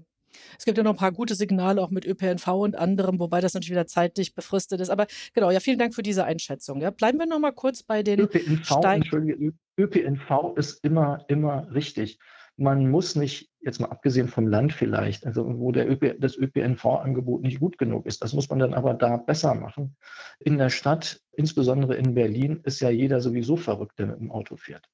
Es 0.59 0.65
gibt 0.65 0.77
ja 0.77 0.83
noch 0.83 0.91
ein 0.91 0.97
paar 0.97 1.11
gute 1.11 1.33
Signale 1.33 1.81
auch 1.81 1.89
mit 1.89 2.05
ÖPNV 2.05 2.47
und 2.49 2.75
anderem, 2.77 3.19
wobei 3.19 3.41
das 3.41 3.55
natürlich 3.55 3.71
wieder 3.71 3.87
zeitlich 3.87 4.35
befristet 4.35 4.79
ist. 4.79 4.89
Aber 4.89 5.07
genau, 5.33 5.49
ja, 5.49 5.59
vielen 5.59 5.79
Dank 5.79 5.95
für 5.95 6.03
diese 6.03 6.23
Einschätzung. 6.23 6.81
Ja, 6.81 6.91
bleiben 6.91 7.17
wir 7.17 7.25
noch 7.25 7.39
mal 7.39 7.51
kurz 7.51 7.81
bei 7.81 8.03
den 8.03 8.19
ÖPNV, 8.19 8.83
Entschuldige, 8.83 9.53
ÖPNV 9.79 10.55
ist 10.55 10.83
immer, 10.83 11.25
immer 11.29 11.73
richtig. 11.73 12.19
Man 12.59 12.89
muss 12.89 13.15
nicht, 13.15 13.49
jetzt 13.61 13.79
mal 13.79 13.87
abgesehen 13.87 14.27
vom 14.27 14.47
Land 14.47 14.73
vielleicht, 14.73 15.25
also 15.25 15.59
wo 15.59 15.71
der 15.71 15.89
ÖP, 15.89 16.19
das 16.19 16.37
ÖPNV-Angebot 16.37 17.41
nicht 17.41 17.59
gut 17.59 17.77
genug 17.77 18.05
ist, 18.05 18.21
das 18.23 18.33
muss 18.33 18.49
man 18.49 18.59
dann 18.59 18.73
aber 18.73 18.93
da 18.93 19.17
besser 19.17 19.55
machen. 19.55 19.95
In 20.39 20.57
der 20.57 20.69
Stadt, 20.69 21.21
insbesondere 21.33 21.95
in 21.95 22.13
Berlin, 22.13 22.61
ist 22.63 22.81
ja 22.81 22.89
jeder 22.89 23.21
sowieso 23.21 23.55
verrückt, 23.55 23.99
der 23.99 24.07
mit 24.07 24.19
dem 24.19 24.31
Auto 24.31 24.55
fährt. 24.57 24.85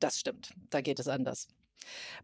Das 0.00 0.18
stimmt, 0.18 0.52
da 0.70 0.80
geht 0.80 0.98
es 0.98 1.08
anders. 1.08 1.48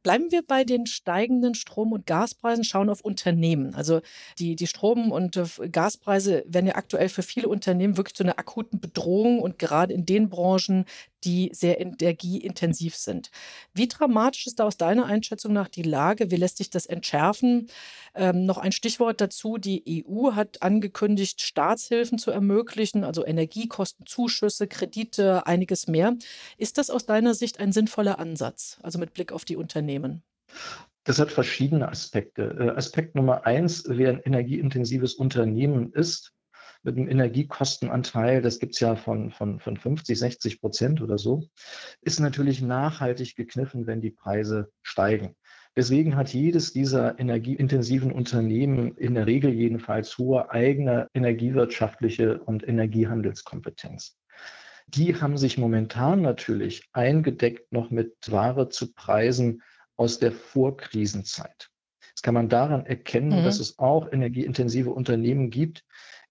Bleiben 0.03 0.31
wir 0.31 0.43
bei 0.43 0.65
den 0.65 0.87
steigenden 0.87 1.55
Strom- 1.55 1.93
und 1.93 2.07
Gaspreisen, 2.07 2.65
schauen 2.65 2.89
auf 2.89 3.03
Unternehmen. 3.03 3.75
Also 3.75 4.01
die, 4.39 4.57
die 4.57 4.67
Strom- 4.67 5.13
und 5.13 5.37
äh, 5.37 5.69
Gaspreise 5.71 6.45
werden 6.47 6.67
ja 6.67 6.77
aktuell 6.77 7.09
für 7.09 7.23
viele 7.23 7.49
Unternehmen 7.49 7.97
wirklich 7.97 8.15
zu 8.15 8.23
einer 8.23 8.39
akuten 8.39 8.81
Bedrohung 8.81 9.41
und 9.41 9.59
gerade 9.59 9.93
in 9.93 10.07
den 10.07 10.29
Branchen, 10.31 10.85
die 11.25 11.51
sehr 11.53 11.81
energieintensiv 11.81 12.97
sind. 12.97 13.31
Wie 13.75 13.89
dramatisch 13.89 14.47
ist 14.47 14.59
da 14.59 14.65
aus 14.65 14.77
deiner 14.77 15.07
Einschätzung 15.07 15.53
nach 15.53 15.69
die 15.69 15.83
Lage? 15.83 16.31
Wie 16.31 16.37
lässt 16.37 16.59
sich 16.59 16.71
das 16.71 16.87
entschärfen? 16.87 17.69
Ähm, 18.15 18.47
noch 18.47 18.59
ein 18.59 18.73
Stichwort 18.73 19.21
dazu. 19.21 19.59
Die 19.59 20.05
EU 20.07 20.33
hat 20.33 20.63
angekündigt, 20.63 21.41
Staatshilfen 21.41 22.19
zu 22.19 22.31
ermöglichen, 22.31 23.05
also 23.05 23.25
Energiekostenzuschüsse, 23.25 24.67
Kredite, 24.67 25.47
einiges 25.47 25.87
mehr. 25.87 26.17
Ist 26.57 26.79
das 26.79 26.91
aus 26.91 27.07
deiner 27.07 27.35
Sicht 27.35 27.61
ein 27.61 27.73
sinnvoller 27.73 28.19
Ansatz, 28.19 28.79
also 28.83 28.99
mit 28.99 29.15
Blick 29.15 29.33
auf 29.33 29.45
die 29.45 29.57
Unternehmen? 29.57 30.23
Das 31.05 31.19
hat 31.19 31.33
verschiedene 31.33 31.89
Aspekte. 31.89 32.57
Äh, 32.59 32.77
Aspekt 32.77 33.15
Nummer 33.15 33.47
eins, 33.47 33.85
wer 33.89 34.11
ein 34.11 34.21
energieintensives 34.21 35.15
Unternehmen 35.15 35.93
ist, 35.93 36.33
mit 36.83 36.97
einem 36.97 37.09
Energiekostenanteil, 37.09 38.43
das 38.43 38.59
gibt 38.59 38.75
es 38.75 38.81
ja 38.81 38.97
von, 38.97 39.31
von, 39.31 39.61
von 39.61 39.77
50, 39.77 40.19
60 40.19 40.61
Prozent 40.61 41.01
oder 41.01 41.19
so, 41.19 41.43
ist 42.01 42.21
natürlich 42.21 42.63
nachhaltig 42.63 43.37
gekniffen, 43.37 43.87
wenn 43.87 44.01
die 44.01 44.11
Preise 44.11 44.71
steigen. 44.83 45.37
Deswegen 45.77 46.17
hat 46.17 46.33
jedes 46.33 46.73
dieser 46.73 47.19
energieintensiven 47.21 48.11
Unternehmen 48.11 48.97
in 48.97 49.15
der 49.15 49.27
Regel 49.27 49.53
jedenfalls 49.53 50.19
hohe 50.19 50.51
eigene 50.51 51.09
energiewirtschaftliche 51.15 52.41
und 52.41 52.67
Energiehandelskompetenz. 52.67 54.19
Die 54.89 55.15
haben 55.21 55.37
sich 55.37 55.57
momentan 55.59 56.21
natürlich 56.23 56.89
eingedeckt 56.93 57.73
noch 57.73 57.91
mit 57.91 58.17
Ware 58.27 58.69
zu 58.69 58.93
Preisen 58.93 59.63
aus 59.97 60.19
der 60.19 60.33
Vorkrisenzeit. 60.33 61.71
Das 62.15 62.23
kann 62.23 62.35
man 62.35 62.49
daran 62.49 62.85
erkennen, 62.87 63.41
mhm. 63.41 63.45
dass 63.45 63.61
es 63.61 63.79
auch 63.79 64.11
energieintensive 64.11 64.91
Unternehmen 64.91 65.51
gibt, 65.51 65.85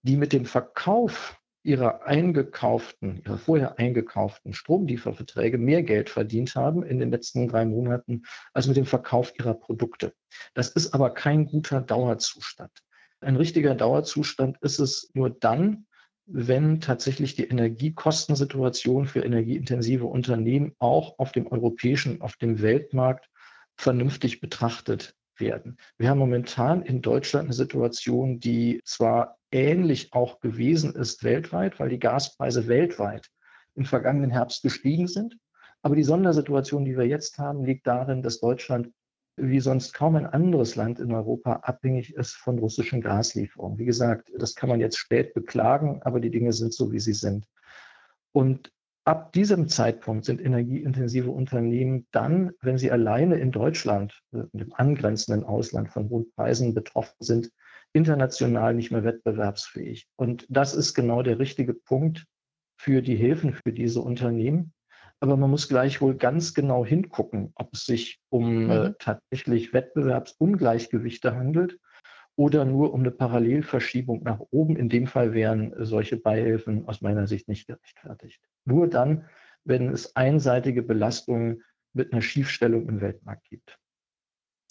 die 0.03 0.17
mit 0.17 0.33
dem 0.33 0.45
Verkauf 0.45 1.39
ihrer 1.63 2.05
eingekauften, 2.05 3.21
ihrer 3.25 3.37
vorher 3.37 3.77
eingekauften 3.77 4.53
Stromlieferverträge 4.53 5.57
mehr 5.57 5.83
Geld 5.83 6.09
verdient 6.09 6.55
haben 6.55 6.83
in 6.83 6.99
den 6.99 7.11
letzten 7.11 7.47
drei 7.47 7.65
Monaten 7.65 8.23
als 8.53 8.67
mit 8.67 8.77
dem 8.77 8.85
Verkauf 8.85 9.33
ihrer 9.37 9.53
Produkte. 9.53 10.13
Das 10.53 10.69
ist 10.69 10.93
aber 10.93 11.13
kein 11.13 11.45
guter 11.45 11.81
Dauerzustand. 11.81 12.71
Ein 13.19 13.35
richtiger 13.35 13.75
Dauerzustand 13.75 14.57
ist 14.61 14.79
es 14.79 15.11
nur 15.13 15.29
dann, 15.29 15.85
wenn 16.25 16.79
tatsächlich 16.79 17.35
die 17.35 17.47
Energiekostensituation 17.47 19.07
für 19.07 19.23
energieintensive 19.23 20.05
Unternehmen 20.05 20.75
auch 20.79 21.17
auf 21.17 21.31
dem 21.31 21.47
europäischen, 21.47 22.21
auf 22.21 22.37
dem 22.37 22.61
Weltmarkt 22.61 23.29
vernünftig 23.75 24.39
betrachtet 24.39 25.15
werden. 25.39 25.77
Wir 25.97 26.09
haben 26.09 26.19
momentan 26.19 26.81
in 26.81 27.01
Deutschland 27.01 27.45
eine 27.45 27.53
Situation, 27.53 28.39
die 28.39 28.81
zwar 28.85 29.37
ähnlich 29.51 30.13
auch 30.13 30.39
gewesen 30.39 30.95
ist 30.95 31.23
weltweit, 31.23 31.79
weil 31.79 31.89
die 31.89 31.99
Gaspreise 31.99 32.67
weltweit 32.67 33.29
im 33.75 33.85
vergangenen 33.85 34.31
Herbst 34.31 34.61
gestiegen 34.61 35.07
sind. 35.07 35.37
Aber 35.81 35.95
die 35.95 36.03
Sondersituation, 36.03 36.85
die 36.85 36.97
wir 36.97 37.07
jetzt 37.07 37.37
haben, 37.37 37.63
liegt 37.63 37.87
darin, 37.87 38.21
dass 38.21 38.39
Deutschland 38.39 38.91
wie 39.41 39.61
sonst 39.61 39.93
kaum 39.93 40.15
ein 40.15 40.25
anderes 40.25 40.75
Land 40.75 40.99
in 40.99 41.13
Europa 41.13 41.53
abhängig 41.63 42.13
ist 42.15 42.33
von 42.33 42.59
russischen 42.59 43.01
Gaslieferungen. 43.01 43.77
Wie 43.77 43.85
gesagt, 43.85 44.31
das 44.37 44.53
kann 44.53 44.69
man 44.69 44.81
jetzt 44.81 44.97
spät 44.97 45.33
beklagen, 45.33 46.01
aber 46.03 46.19
die 46.19 46.29
Dinge 46.29 46.51
sind 46.51 46.73
so, 46.73 46.91
wie 46.91 46.99
sie 46.99 47.13
sind. 47.13 47.45
Und 48.33 48.71
ab 49.09 49.33
diesem 49.33 49.67
Zeitpunkt 49.67 50.23
sind 50.23 50.39
energieintensive 50.39 51.31
Unternehmen 51.31 52.05
dann, 52.11 52.51
wenn 52.61 52.77
sie 52.77 52.91
alleine 52.91 53.39
in 53.39 53.51
Deutschland, 53.51 54.21
äh, 54.31 54.43
im 54.53 54.71
angrenzenden 54.73 55.43
Ausland 55.43 55.89
von 55.89 56.09
hohen 56.09 56.31
Preisen 56.35 56.75
betroffen 56.75 57.17
sind, 57.19 57.49
international 57.91 58.75
nicht 58.75 58.91
mehr 58.91 59.03
wettbewerbsfähig. 59.03 60.07
Und 60.15 60.45
das 60.47 60.75
ist 60.75 60.93
genau 60.93 61.23
der 61.23 61.39
richtige 61.39 61.73
Punkt 61.73 62.27
für 62.77 63.01
die 63.01 63.15
Hilfen 63.15 63.53
für 63.53 63.73
diese 63.73 63.99
Unternehmen. 63.99 64.73
Aber 65.19 65.37
man 65.37 65.49
muss 65.49 65.67
gleichwohl 65.67 66.15
ganz 66.15 66.53
genau 66.53 66.85
hingucken, 66.85 67.51
ob 67.55 67.73
es 67.73 67.85
sich 67.85 68.19
um 68.29 68.45
äh, 68.45 68.63
mhm. 68.63 68.69
äh, 68.69 68.93
tatsächlich 68.99 69.73
Wettbewerbsungleichgewichte 69.73 71.35
handelt 71.35 71.79
oder 72.39 72.63
nur 72.63 72.93
um 72.93 73.01
eine 73.01 73.11
Parallelverschiebung 73.11 74.23
nach 74.23 74.39
oben. 74.51 74.77
In 74.77 74.87
dem 74.87 75.07
Fall 75.07 75.33
wären 75.33 75.73
solche 75.77 76.15
Beihilfen 76.15 76.87
aus 76.87 77.01
meiner 77.01 77.27
Sicht 77.27 77.49
nicht 77.49 77.67
gerechtfertigt. 77.67 78.39
Nur 78.63 78.87
dann, 78.87 79.25
wenn 79.65 79.89
es 79.89 80.15
einseitige 80.15 80.81
Belastungen 80.81 81.63
mit 81.91 82.13
einer 82.13 82.21
Schiefstellung 82.21 82.87
im 82.87 83.01
Weltmarkt 83.01 83.43
gibt. 83.49 83.77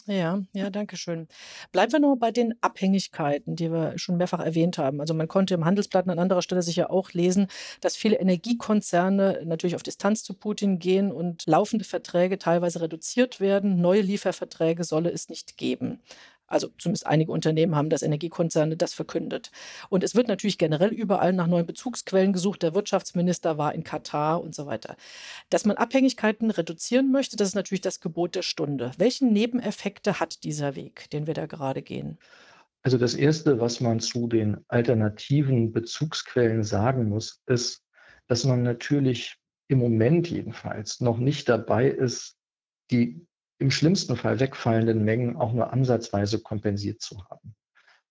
Ja, 0.06 0.40
ja, 0.54 0.70
danke 0.70 0.96
schön. 0.96 1.28
Bleiben 1.70 1.92
wir 1.92 1.98
noch 1.98 2.16
bei 2.16 2.30
den 2.30 2.54
Abhängigkeiten, 2.62 3.54
die 3.54 3.70
wir 3.70 3.98
schon 3.98 4.16
mehrfach 4.16 4.40
erwähnt 4.40 4.78
haben. 4.78 5.02
Also 5.02 5.12
man 5.12 5.28
konnte 5.28 5.52
im 5.52 5.66
Handelsblatt 5.66 6.08
an 6.08 6.18
anderer 6.18 6.40
Stelle 6.40 6.62
sicher 6.62 6.90
auch 6.90 7.12
lesen, 7.12 7.48
dass 7.82 7.96
viele 7.96 8.16
Energiekonzerne 8.16 9.42
natürlich 9.44 9.76
auf 9.76 9.82
Distanz 9.82 10.22
zu 10.24 10.32
Putin 10.32 10.78
gehen 10.78 11.12
und 11.12 11.44
laufende 11.46 11.84
Verträge 11.84 12.38
teilweise 12.38 12.80
reduziert 12.80 13.40
werden. 13.40 13.82
Neue 13.82 14.00
Lieferverträge 14.00 14.84
solle 14.84 15.10
es 15.10 15.28
nicht 15.28 15.58
geben. 15.58 16.00
Also 16.48 16.68
zumindest 16.78 17.06
einige 17.06 17.30
Unternehmen 17.30 17.76
haben 17.76 17.90
das, 17.90 18.02
Energiekonzerne 18.02 18.76
das 18.76 18.94
verkündet. 18.94 19.50
Und 19.90 20.02
es 20.02 20.14
wird 20.14 20.28
natürlich 20.28 20.58
generell 20.58 20.90
überall 20.90 21.32
nach 21.32 21.46
neuen 21.46 21.66
Bezugsquellen 21.66 22.32
gesucht. 22.32 22.62
Der 22.62 22.74
Wirtschaftsminister 22.74 23.58
war 23.58 23.74
in 23.74 23.84
Katar 23.84 24.42
und 24.42 24.54
so 24.54 24.66
weiter. 24.66 24.96
Dass 25.50 25.64
man 25.64 25.76
Abhängigkeiten 25.76 26.50
reduzieren 26.50 27.12
möchte, 27.12 27.36
das 27.36 27.48
ist 27.48 27.54
natürlich 27.54 27.82
das 27.82 28.00
Gebot 28.00 28.34
der 28.34 28.42
Stunde. 28.42 28.92
Welche 28.96 29.26
Nebeneffekte 29.26 30.18
hat 30.18 30.42
dieser 30.42 30.74
Weg, 30.74 31.10
den 31.10 31.26
wir 31.26 31.34
da 31.34 31.46
gerade 31.46 31.82
gehen? 31.82 32.18
Also 32.82 32.96
das 32.96 33.14
Erste, 33.14 33.60
was 33.60 33.80
man 33.80 34.00
zu 34.00 34.28
den 34.28 34.64
alternativen 34.68 35.72
Bezugsquellen 35.72 36.62
sagen 36.62 37.08
muss, 37.08 37.42
ist, 37.46 37.82
dass 38.28 38.44
man 38.44 38.62
natürlich 38.62 39.36
im 39.68 39.78
Moment 39.78 40.30
jedenfalls 40.30 41.00
noch 41.00 41.18
nicht 41.18 41.48
dabei 41.48 41.88
ist, 41.88 42.36
die 42.90 43.26
im 43.58 43.70
schlimmsten 43.70 44.16
Fall 44.16 44.40
wegfallenden 44.40 45.04
Mengen 45.04 45.36
auch 45.36 45.52
nur 45.52 45.72
ansatzweise 45.72 46.40
kompensiert 46.40 47.00
zu 47.00 47.24
haben. 47.28 47.54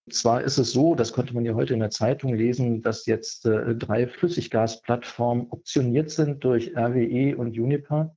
Zwar 0.10 0.42
ist 0.42 0.58
es 0.58 0.72
so, 0.72 0.96
das 0.96 1.12
konnte 1.12 1.34
man 1.34 1.44
ja 1.44 1.54
heute 1.54 1.74
in 1.74 1.82
der 1.82 1.90
Zeitung 1.90 2.34
lesen, 2.34 2.82
dass 2.82 3.06
jetzt 3.06 3.46
äh, 3.46 3.76
drei 3.76 4.08
Flüssiggasplattformen 4.08 5.48
optioniert 5.50 6.12
sind 6.12 6.44
durch 6.46 6.78
RWE 6.78 7.36
und 7.36 7.58
Uniper. 7.58 8.16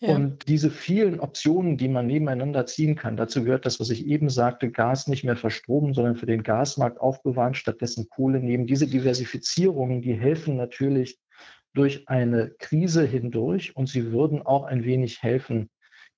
Ja. 0.00 0.14
Und 0.14 0.48
diese 0.48 0.70
vielen 0.70 1.20
Optionen, 1.20 1.76
die 1.76 1.88
man 1.88 2.06
nebeneinander 2.06 2.64
ziehen 2.64 2.96
kann, 2.96 3.18
dazu 3.18 3.44
gehört 3.44 3.66
das, 3.66 3.78
was 3.80 3.90
ich 3.90 4.06
eben 4.06 4.30
sagte, 4.30 4.70
Gas 4.70 5.08
nicht 5.08 5.24
mehr 5.24 5.36
verstromen, 5.36 5.92
sondern 5.92 6.16
für 6.16 6.24
den 6.24 6.42
Gasmarkt 6.42 6.98
aufbewahren, 6.98 7.52
stattdessen 7.52 8.08
Kohle 8.08 8.40
nehmen. 8.40 8.66
Diese 8.66 8.86
Diversifizierungen, 8.86 10.00
die 10.00 10.14
helfen 10.14 10.56
natürlich 10.56 11.18
durch 11.74 12.08
eine 12.08 12.50
Krise 12.58 13.04
hindurch 13.04 13.76
und 13.76 13.90
sie 13.90 14.10
würden 14.10 14.40
auch 14.40 14.64
ein 14.64 14.84
wenig 14.84 15.22
helfen, 15.22 15.68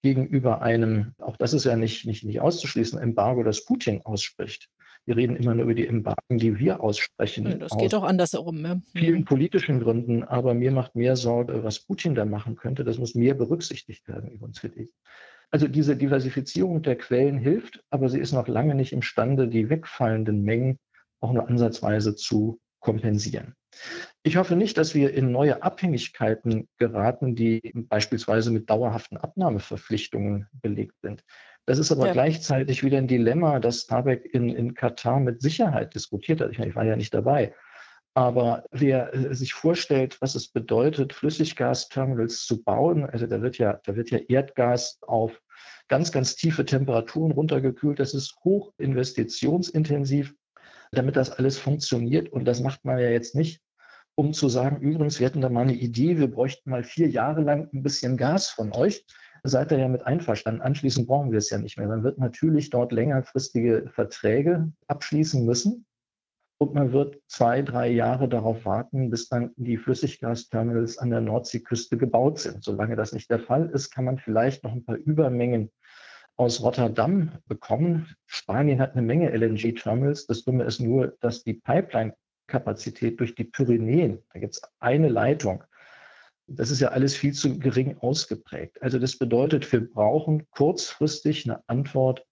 gegenüber 0.02 0.62
einem, 0.62 1.14
auch 1.18 1.36
das 1.36 1.54
ist 1.54 1.64
ja 1.64 1.76
nicht, 1.76 2.06
nicht, 2.06 2.24
nicht 2.24 2.40
auszuschließen, 2.40 2.98
Embargo, 2.98 3.42
das 3.42 3.64
Putin 3.64 4.02
ausspricht. 4.02 4.68
Wir 5.04 5.16
reden 5.16 5.34
immer 5.34 5.54
nur 5.54 5.64
über 5.64 5.74
die 5.74 5.86
Embargen, 5.86 6.38
die 6.38 6.58
wir 6.58 6.80
aussprechen. 6.80 7.46
Ja, 7.46 7.54
das 7.54 7.76
geht 7.76 7.94
auch 7.94 8.04
andersherum. 8.04 8.60
Ne? 8.60 8.82
Vielen 8.92 9.20
mhm. 9.20 9.24
politischen 9.24 9.80
Gründen, 9.80 10.22
aber 10.22 10.54
mir 10.54 10.70
macht 10.70 10.94
mehr 10.94 11.16
Sorge, 11.16 11.64
was 11.64 11.80
Putin 11.80 12.14
da 12.14 12.24
machen 12.24 12.54
könnte. 12.54 12.84
Das 12.84 12.98
muss 12.98 13.14
mehr 13.14 13.34
berücksichtigt 13.34 14.06
werden, 14.06 14.30
übrigens 14.30 14.60
für 14.60 14.68
dich. 14.68 14.92
Also 15.50 15.68
diese 15.68 15.96
Diversifizierung 15.96 16.82
der 16.82 16.96
Quellen 16.96 17.38
hilft, 17.38 17.82
aber 17.90 18.08
sie 18.08 18.20
ist 18.20 18.32
noch 18.32 18.48
lange 18.48 18.74
nicht 18.74 18.92
imstande, 18.92 19.48
die 19.48 19.68
wegfallenden 19.68 20.42
Mengen 20.42 20.78
auch 21.20 21.32
nur 21.32 21.48
ansatzweise 21.48 22.14
zu 22.14 22.60
kompensieren. 22.80 23.54
Ich 24.24 24.36
hoffe 24.36 24.54
nicht, 24.54 24.78
dass 24.78 24.94
wir 24.94 25.12
in 25.12 25.32
neue 25.32 25.62
Abhängigkeiten 25.62 26.68
geraten, 26.78 27.34
die 27.34 27.72
beispielsweise 27.74 28.52
mit 28.52 28.70
dauerhaften 28.70 29.16
Abnahmeverpflichtungen 29.16 30.48
belegt 30.52 31.00
sind. 31.02 31.24
Das 31.66 31.78
ist 31.78 31.90
aber 31.90 32.06
ja. 32.06 32.12
gleichzeitig 32.12 32.84
wieder 32.84 32.98
ein 32.98 33.08
Dilemma, 33.08 33.58
das 33.58 33.86
Habeck 33.90 34.24
in, 34.32 34.48
in 34.48 34.74
Katar 34.74 35.18
mit 35.20 35.42
Sicherheit 35.42 35.94
diskutiert 35.94 36.40
hat. 36.40 36.52
Ich, 36.52 36.58
meine, 36.58 36.70
ich 36.70 36.76
war 36.76 36.84
ja 36.84 36.96
nicht 36.96 37.14
dabei. 37.14 37.54
Aber 38.14 38.64
wer 38.70 39.14
äh, 39.14 39.34
sich 39.34 39.54
vorstellt, 39.54 40.20
was 40.20 40.34
es 40.34 40.48
bedeutet, 40.48 41.12
Flüssiggasterminals 41.12 42.44
zu 42.44 42.62
bauen, 42.62 43.04
also 43.04 43.26
da 43.26 43.42
wird 43.42 43.58
ja, 43.58 43.80
da 43.84 43.96
wird 43.96 44.10
ja 44.10 44.18
Erdgas 44.18 44.98
auf 45.02 45.40
ganz, 45.88 46.12
ganz 46.12 46.36
tiefe 46.36 46.64
Temperaturen 46.64 47.32
runtergekühlt. 47.32 47.98
Das 47.98 48.14
ist 48.14 48.36
hoch 48.44 48.72
investitionsintensiv 48.78 50.34
damit 50.92 51.16
das 51.16 51.30
alles 51.30 51.58
funktioniert. 51.58 52.28
Und 52.28 52.44
das 52.44 52.60
macht 52.60 52.84
man 52.84 52.98
ja 52.98 53.08
jetzt 53.08 53.34
nicht, 53.34 53.60
um 54.14 54.32
zu 54.32 54.48
sagen, 54.48 54.80
übrigens, 54.80 55.18
wir 55.18 55.26
hätten 55.26 55.40
da 55.40 55.48
mal 55.48 55.62
eine 55.62 55.74
Idee, 55.74 56.18
wir 56.18 56.30
bräuchten 56.30 56.70
mal 56.70 56.84
vier 56.84 57.08
Jahre 57.08 57.42
lang 57.42 57.68
ein 57.72 57.82
bisschen 57.82 58.16
Gas 58.16 58.50
von 58.50 58.72
euch. 58.72 59.06
seid 59.44 59.72
ihr 59.72 59.78
ja 59.78 59.88
mit 59.88 60.06
einverstanden. 60.06 60.60
Anschließend 60.60 61.08
brauchen 61.08 61.32
wir 61.32 61.38
es 61.38 61.50
ja 61.50 61.58
nicht 61.58 61.78
mehr. 61.78 61.88
Man 61.88 62.04
wird 62.04 62.18
natürlich 62.18 62.70
dort 62.70 62.92
längerfristige 62.92 63.90
Verträge 63.92 64.70
abschließen 64.86 65.44
müssen. 65.44 65.86
Und 66.58 66.74
man 66.74 66.92
wird 66.92 67.20
zwei, 67.26 67.60
drei 67.62 67.88
Jahre 67.88 68.28
darauf 68.28 68.64
warten, 68.64 69.10
bis 69.10 69.28
dann 69.28 69.50
die 69.56 69.76
Flüssiggasterminals 69.76 70.96
an 70.96 71.10
der 71.10 71.20
Nordseeküste 71.20 71.96
gebaut 71.98 72.38
sind. 72.38 72.62
Solange 72.62 72.94
das 72.94 73.12
nicht 73.12 73.28
der 73.32 73.40
Fall 73.40 73.68
ist, 73.70 73.90
kann 73.90 74.04
man 74.04 74.18
vielleicht 74.18 74.62
noch 74.62 74.70
ein 74.70 74.84
paar 74.84 74.94
Übermengen 74.94 75.72
aus 76.36 76.62
Rotterdam 76.62 77.32
bekommen. 77.48 78.14
Spanien 78.26 78.80
hat 78.80 78.92
eine 78.92 79.02
Menge 79.02 79.30
LNG-Terminals. 79.36 80.26
Das 80.26 80.44
Dumme 80.44 80.62
ist 80.62 80.78
nur, 80.78 81.16
dass 81.20 81.42
die 81.42 81.54
Pipeline-Kapazität 82.52 83.18
durch 83.18 83.34
die 83.34 83.44
Pyrenäen, 83.44 84.18
da 84.32 84.40
gibt 84.40 84.54
es 84.54 84.62
eine 84.80 85.08
Leitung, 85.08 85.64
das 86.46 86.70
ist 86.70 86.80
ja 86.80 86.88
alles 86.88 87.16
viel 87.16 87.32
zu 87.32 87.58
gering 87.58 87.96
ausgeprägt. 87.98 88.82
Also 88.82 88.98
das 88.98 89.16
bedeutet, 89.16 89.70
wir 89.72 89.88
brauchen 89.88 90.48
kurzfristig 90.50 91.46
eine 91.46 91.62
Antwort 91.68 92.26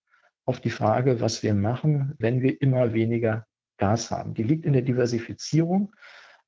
auf 0.44 0.60
die 0.60 0.70
Frage, 0.70 1.20
was 1.20 1.42
wir 1.42 1.54
machen, 1.54 2.14
wenn 2.18 2.42
wir 2.42 2.60
immer 2.60 2.92
weniger 2.92 3.46
Gas 3.78 4.10
haben. 4.10 4.34
Die 4.34 4.42
liegt 4.42 4.66
in 4.66 4.74
der 4.74 4.82
Diversifizierung, 4.82 5.94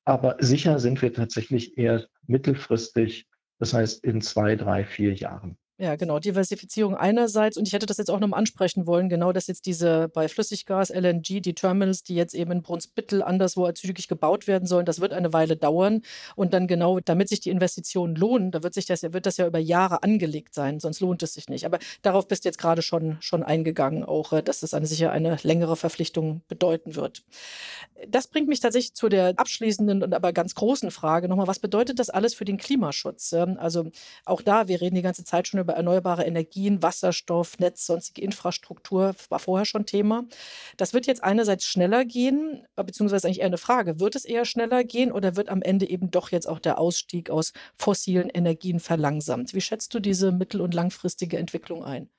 aber 0.05 0.37
sicher 0.39 0.77
sind 0.79 1.01
wir 1.01 1.13
tatsächlich 1.13 1.77
eher 1.77 2.05
mittelfristig, 2.27 3.27
das 3.59 3.73
heißt 3.73 4.03
in 4.03 4.21
zwei, 4.21 4.55
drei, 4.55 4.83
vier 4.83 5.13
Jahren. 5.13 5.57
Ja, 5.83 5.97
genau, 5.97 6.17
Diversifizierung 6.17 6.95
einerseits 6.95 7.57
und 7.57 7.67
ich 7.67 7.73
hätte 7.73 7.85
das 7.85 7.97
jetzt 7.97 8.09
auch 8.09 8.21
noch 8.21 8.29
mal 8.29 8.37
ansprechen 8.37 8.87
wollen, 8.87 9.09
genau, 9.09 9.33
dass 9.33 9.47
jetzt 9.47 9.65
diese 9.65 10.07
bei 10.07 10.29
Flüssiggas, 10.29 10.89
LNG, 10.91 11.41
die 11.41 11.53
Terminals, 11.53 12.03
die 12.03 12.15
jetzt 12.15 12.33
eben 12.35 12.53
in 12.53 12.61
Brunsbüttel 12.61 13.21
anderswo 13.21 13.69
zügig 13.73 14.07
gebaut 14.07 14.47
werden 14.47 14.65
sollen, 14.65 14.85
das 14.85 15.01
wird 15.01 15.11
eine 15.11 15.33
Weile 15.33 15.57
dauern 15.57 16.01
und 16.37 16.53
dann 16.53 16.67
genau, 16.67 17.01
damit 17.01 17.27
sich 17.27 17.41
die 17.41 17.49
Investitionen 17.49 18.15
lohnen, 18.15 18.51
da 18.51 18.63
wird 18.63 18.73
sich 18.73 18.85
das 18.85 19.01
ja 19.01 19.11
wird 19.11 19.25
das 19.25 19.35
ja 19.35 19.45
über 19.45 19.59
Jahre 19.59 20.03
angelegt 20.03 20.53
sein, 20.53 20.79
sonst 20.79 21.01
lohnt 21.01 21.21
es 21.21 21.33
sich 21.33 21.49
nicht. 21.49 21.65
Aber 21.65 21.79
darauf 22.01 22.29
bist 22.29 22.45
du 22.45 22.47
jetzt 22.47 22.59
gerade 22.59 22.81
schon 22.81 23.17
schon 23.19 23.43
eingegangen, 23.43 24.05
auch 24.05 24.31
äh, 24.31 24.41
dass 24.41 24.61
das 24.61 24.73
eine 24.73 24.85
sicher 24.85 25.11
eine 25.11 25.37
längere 25.43 25.75
Verpflichtung 25.75 26.43
bedeuten 26.47 26.95
wird. 26.95 27.25
Das 28.07 28.27
bringt 28.27 28.47
mich 28.47 28.61
tatsächlich 28.61 28.93
zu 28.93 29.09
der 29.09 29.33
abschließenden 29.35 30.01
und 30.01 30.13
aber 30.13 30.31
ganz 30.31 30.55
großen 30.55 30.91
Frage 30.91 31.27
nochmal, 31.27 31.47
was 31.47 31.59
bedeutet 31.59 31.99
das 31.99 32.09
alles 32.09 32.33
für 32.33 32.45
den 32.45 32.55
Klimaschutz? 32.55 33.33
Also 33.33 33.91
auch 34.23 34.41
da, 34.41 34.69
wir 34.69 34.79
reden 34.79 34.95
die 34.95 35.01
ganze 35.01 35.25
Zeit 35.25 35.49
schon 35.49 35.59
über 35.59 35.72
erneuerbare 35.73 36.23
Energien, 36.23 36.81
Wasserstoff, 36.81 37.59
Netz, 37.59 37.85
sonstige 37.85 38.21
Infrastruktur, 38.21 39.15
war 39.29 39.39
vorher 39.39 39.65
schon 39.65 39.85
Thema. 39.85 40.25
Das 40.77 40.93
wird 40.93 41.07
jetzt 41.07 41.23
einerseits 41.23 41.65
schneller 41.65 42.05
gehen, 42.05 42.65
beziehungsweise 42.75 43.27
eigentlich 43.27 43.39
eher 43.39 43.47
eine 43.47 43.57
Frage, 43.57 43.99
wird 43.99 44.15
es 44.15 44.25
eher 44.25 44.45
schneller 44.45 44.83
gehen 44.83 45.11
oder 45.11 45.35
wird 45.35 45.49
am 45.49 45.61
Ende 45.61 45.89
eben 45.89 46.11
doch 46.11 46.31
jetzt 46.31 46.47
auch 46.47 46.59
der 46.59 46.79
Ausstieg 46.79 47.29
aus 47.29 47.53
fossilen 47.77 48.29
Energien 48.29 48.79
verlangsamt? 48.79 49.53
Wie 49.53 49.61
schätzt 49.61 49.93
du 49.93 49.99
diese 49.99 50.31
mittel- 50.31 50.61
und 50.61 50.73
langfristige 50.73 51.37
Entwicklung 51.37 51.83
ein? 51.83 52.09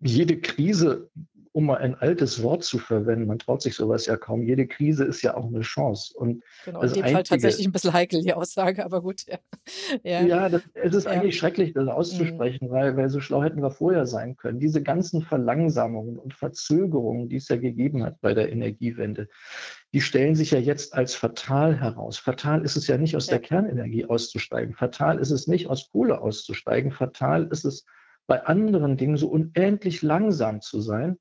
Jede 0.00 0.40
Krise 0.40 1.10
um 1.58 1.66
mal 1.66 1.78
ein 1.78 1.96
altes 1.96 2.40
Wort 2.44 2.62
zu 2.62 2.78
verwenden, 2.78 3.26
man 3.26 3.40
traut 3.40 3.62
sich 3.62 3.74
sowas 3.74 4.06
ja 4.06 4.16
kaum, 4.16 4.44
jede 4.44 4.68
Krise 4.68 5.04
ist 5.04 5.22
ja 5.22 5.36
auch 5.36 5.46
eine 5.46 5.62
Chance. 5.62 6.16
Und 6.16 6.44
genau, 6.64 6.82
in 6.82 6.86
dem 6.86 7.02
Einzige, 7.02 7.14
Fall 7.16 7.22
tatsächlich 7.24 7.66
ein 7.66 7.72
bisschen 7.72 7.92
heikel, 7.92 8.22
die 8.22 8.32
Aussage, 8.32 8.84
aber 8.84 9.02
gut. 9.02 9.24
Ja, 9.26 9.38
ja. 10.04 10.22
ja 10.22 10.48
das, 10.48 10.62
es 10.74 10.94
ist 10.94 11.06
ja. 11.06 11.10
eigentlich 11.10 11.36
schrecklich, 11.36 11.72
das 11.72 11.88
auszusprechen, 11.88 12.68
mhm. 12.68 12.70
weil, 12.70 12.96
weil 12.96 13.10
so 13.10 13.18
schlau 13.18 13.42
hätten 13.42 13.60
wir 13.60 13.72
vorher 13.72 14.06
sein 14.06 14.36
können. 14.36 14.60
Diese 14.60 14.84
ganzen 14.84 15.20
Verlangsamungen 15.20 16.16
und 16.16 16.32
Verzögerungen, 16.32 17.28
die 17.28 17.38
es 17.38 17.48
ja 17.48 17.56
gegeben 17.56 18.04
hat 18.04 18.20
bei 18.20 18.34
der 18.34 18.52
Energiewende, 18.52 19.28
die 19.92 20.00
stellen 20.00 20.36
sich 20.36 20.52
ja 20.52 20.60
jetzt 20.60 20.94
als 20.94 21.16
fatal 21.16 21.74
heraus. 21.74 22.18
Fatal 22.18 22.62
ist 22.62 22.76
es 22.76 22.86
ja 22.86 22.98
nicht, 22.98 23.16
aus 23.16 23.26
ja. 23.26 23.32
der 23.32 23.40
Kernenergie 23.40 24.04
auszusteigen. 24.04 24.74
Fatal 24.74 25.18
ist 25.18 25.32
es 25.32 25.48
nicht, 25.48 25.66
aus 25.66 25.90
Kohle 25.90 26.20
auszusteigen. 26.20 26.92
Fatal 26.92 27.48
ist 27.50 27.64
es, 27.64 27.84
bei 28.28 28.44
anderen 28.46 28.96
Dingen 28.96 29.16
so 29.16 29.28
unendlich 29.28 30.02
langsam 30.02 30.60
zu 30.60 30.80
sein 30.80 31.16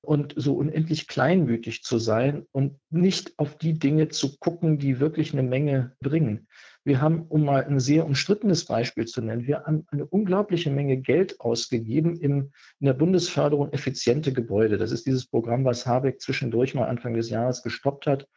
und 0.00 0.32
so 0.36 0.54
unendlich 0.54 1.08
kleinmütig 1.08 1.82
zu 1.82 1.98
sein 1.98 2.46
und 2.52 2.78
nicht 2.88 3.38
auf 3.38 3.58
die 3.58 3.78
Dinge 3.78 4.08
zu 4.08 4.38
gucken, 4.38 4.78
die 4.78 5.00
wirklich 5.00 5.32
eine 5.32 5.42
Menge 5.42 5.96
bringen. 6.00 6.46
Wir 6.84 7.00
haben, 7.00 7.22
um 7.22 7.44
mal 7.44 7.64
ein 7.64 7.80
sehr 7.80 8.06
umstrittenes 8.06 8.64
Beispiel 8.64 9.06
zu 9.06 9.20
nennen, 9.20 9.48
wir 9.48 9.64
haben 9.64 9.84
eine 9.90 10.06
unglaubliche 10.06 10.70
Menge 10.70 10.98
Geld 10.98 11.40
ausgegeben 11.40 12.16
im, 12.20 12.52
in 12.78 12.86
der 12.86 12.94
Bundesförderung 12.94 13.72
effiziente 13.72 14.32
Gebäude. 14.32 14.78
Das 14.78 14.92
ist 14.92 15.04
dieses 15.04 15.26
Programm, 15.26 15.64
was 15.64 15.84
Habeck 15.84 16.20
zwischendurch 16.20 16.74
mal 16.74 16.86
Anfang 16.86 17.14
des 17.14 17.28
Jahres 17.28 17.64
gestoppt 17.64 18.06
hat 18.06 18.28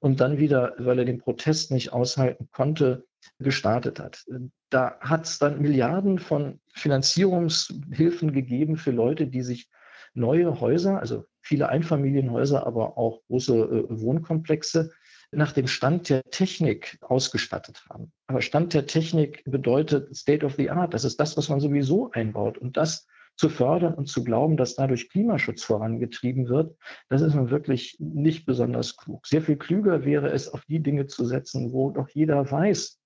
und 0.00 0.20
dann 0.20 0.38
wieder, 0.38 0.74
weil 0.78 1.00
er 1.00 1.04
den 1.04 1.18
Protest 1.18 1.70
nicht 1.70 1.92
aushalten 1.92 2.48
konnte, 2.50 3.04
gestartet 3.38 4.00
hat. 4.00 4.24
Da 4.70 4.98
hat 5.00 5.26
es 5.26 5.38
dann 5.38 5.60
Milliarden 5.60 6.18
von 6.18 6.60
Finanzierungshilfen 6.74 8.32
gegeben 8.32 8.76
für 8.76 8.90
Leute, 8.90 9.26
die 9.26 9.42
sich 9.42 9.70
neue 10.14 10.60
Häuser, 10.60 11.00
also 11.00 11.24
viele 11.40 11.68
Einfamilienhäuser, 11.68 12.66
aber 12.66 12.98
auch 12.98 13.22
große 13.28 13.54
äh, 13.56 13.84
Wohnkomplexe 13.88 14.90
nach 15.30 15.52
dem 15.52 15.66
Stand 15.66 16.08
der 16.08 16.22
Technik 16.24 16.98
ausgestattet 17.02 17.84
haben. 17.90 18.12
Aber 18.26 18.40
Stand 18.40 18.74
der 18.74 18.86
Technik 18.86 19.42
bedeutet 19.44 20.16
State 20.16 20.44
of 20.44 20.54
the 20.56 20.70
Art. 20.70 20.94
Das 20.94 21.04
ist 21.04 21.20
das, 21.20 21.36
was 21.36 21.48
man 21.48 21.60
sowieso 21.60 22.10
einbaut. 22.12 22.58
Und 22.58 22.76
das 22.76 23.06
zu 23.36 23.48
fördern 23.48 23.94
und 23.94 24.08
zu 24.08 24.24
glauben, 24.24 24.56
dass 24.56 24.74
dadurch 24.74 25.10
Klimaschutz 25.10 25.62
vorangetrieben 25.62 26.48
wird, 26.48 26.76
das 27.08 27.22
ist 27.22 27.34
nun 27.34 27.50
wirklich 27.50 27.96
nicht 28.00 28.46
besonders 28.46 28.96
klug. 28.96 29.26
Sehr 29.26 29.42
viel 29.42 29.56
klüger 29.56 30.04
wäre 30.04 30.30
es, 30.30 30.48
auf 30.48 30.64
die 30.64 30.80
Dinge 30.80 31.06
zu 31.06 31.24
setzen, 31.24 31.72
wo 31.72 31.90
doch 31.90 32.08
jeder 32.08 32.50
weiß, 32.50 32.97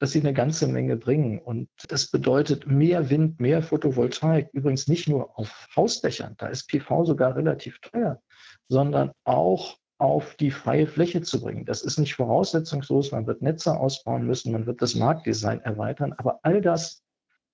dass 0.00 0.12
sie 0.12 0.20
eine 0.20 0.32
ganze 0.32 0.66
Menge 0.66 0.96
bringen. 0.96 1.38
Und 1.38 1.68
das 1.88 2.10
bedeutet 2.10 2.66
mehr 2.66 3.10
Wind, 3.10 3.38
mehr 3.38 3.62
Photovoltaik. 3.62 4.48
Übrigens 4.52 4.88
nicht 4.88 5.08
nur 5.08 5.38
auf 5.38 5.68
Hausdächern, 5.76 6.34
da 6.38 6.48
ist 6.48 6.68
PV 6.68 7.04
sogar 7.04 7.36
relativ 7.36 7.78
teuer, 7.80 8.20
sondern 8.68 9.12
auch 9.24 9.76
auf 9.98 10.34
die 10.36 10.50
freie 10.50 10.86
Fläche 10.86 11.20
zu 11.20 11.42
bringen. 11.42 11.66
Das 11.66 11.82
ist 11.82 11.98
nicht 11.98 12.14
voraussetzungslos. 12.14 13.12
Man 13.12 13.26
wird 13.26 13.42
Netze 13.42 13.78
ausbauen 13.78 14.26
müssen, 14.26 14.52
man 14.52 14.64
wird 14.64 14.80
das 14.80 14.94
Marktdesign 14.94 15.60
erweitern. 15.60 16.14
Aber 16.16 16.40
all 16.42 16.62
das 16.62 17.02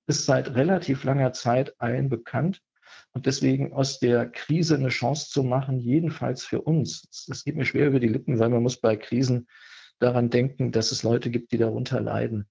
ist 0.07 0.25
seit 0.25 0.55
relativ 0.55 1.03
langer 1.03 1.33
Zeit 1.33 1.75
allen 1.79 2.09
bekannt. 2.09 2.63
Und 3.13 3.27
deswegen 3.27 3.73
aus 3.73 3.99
der 3.99 4.27
Krise 4.27 4.77
eine 4.77 4.91
Chance 4.91 5.31
zu 5.31 5.43
machen, 5.43 5.81
jedenfalls 5.81 6.45
für 6.45 6.63
uns. 6.63 7.27
Das 7.27 7.43
geht 7.43 7.57
mir 7.57 7.65
schwer 7.65 7.89
über 7.89 7.99
die 7.99 8.09
Lippen, 8.09 8.39
weil 8.39 8.51
man 8.51 8.63
muss 8.63 8.77
bei 8.77 8.97
Krisen 8.97 9.49
daran 9.99 10.31
denken, 10.31 10.73
dass 10.73 10.93
es 10.93 11.03
Leute 11.03 11.31
gibt, 11.31 11.53
die 11.53 11.59
darunter 11.59 12.01
leiden. 12.01 12.47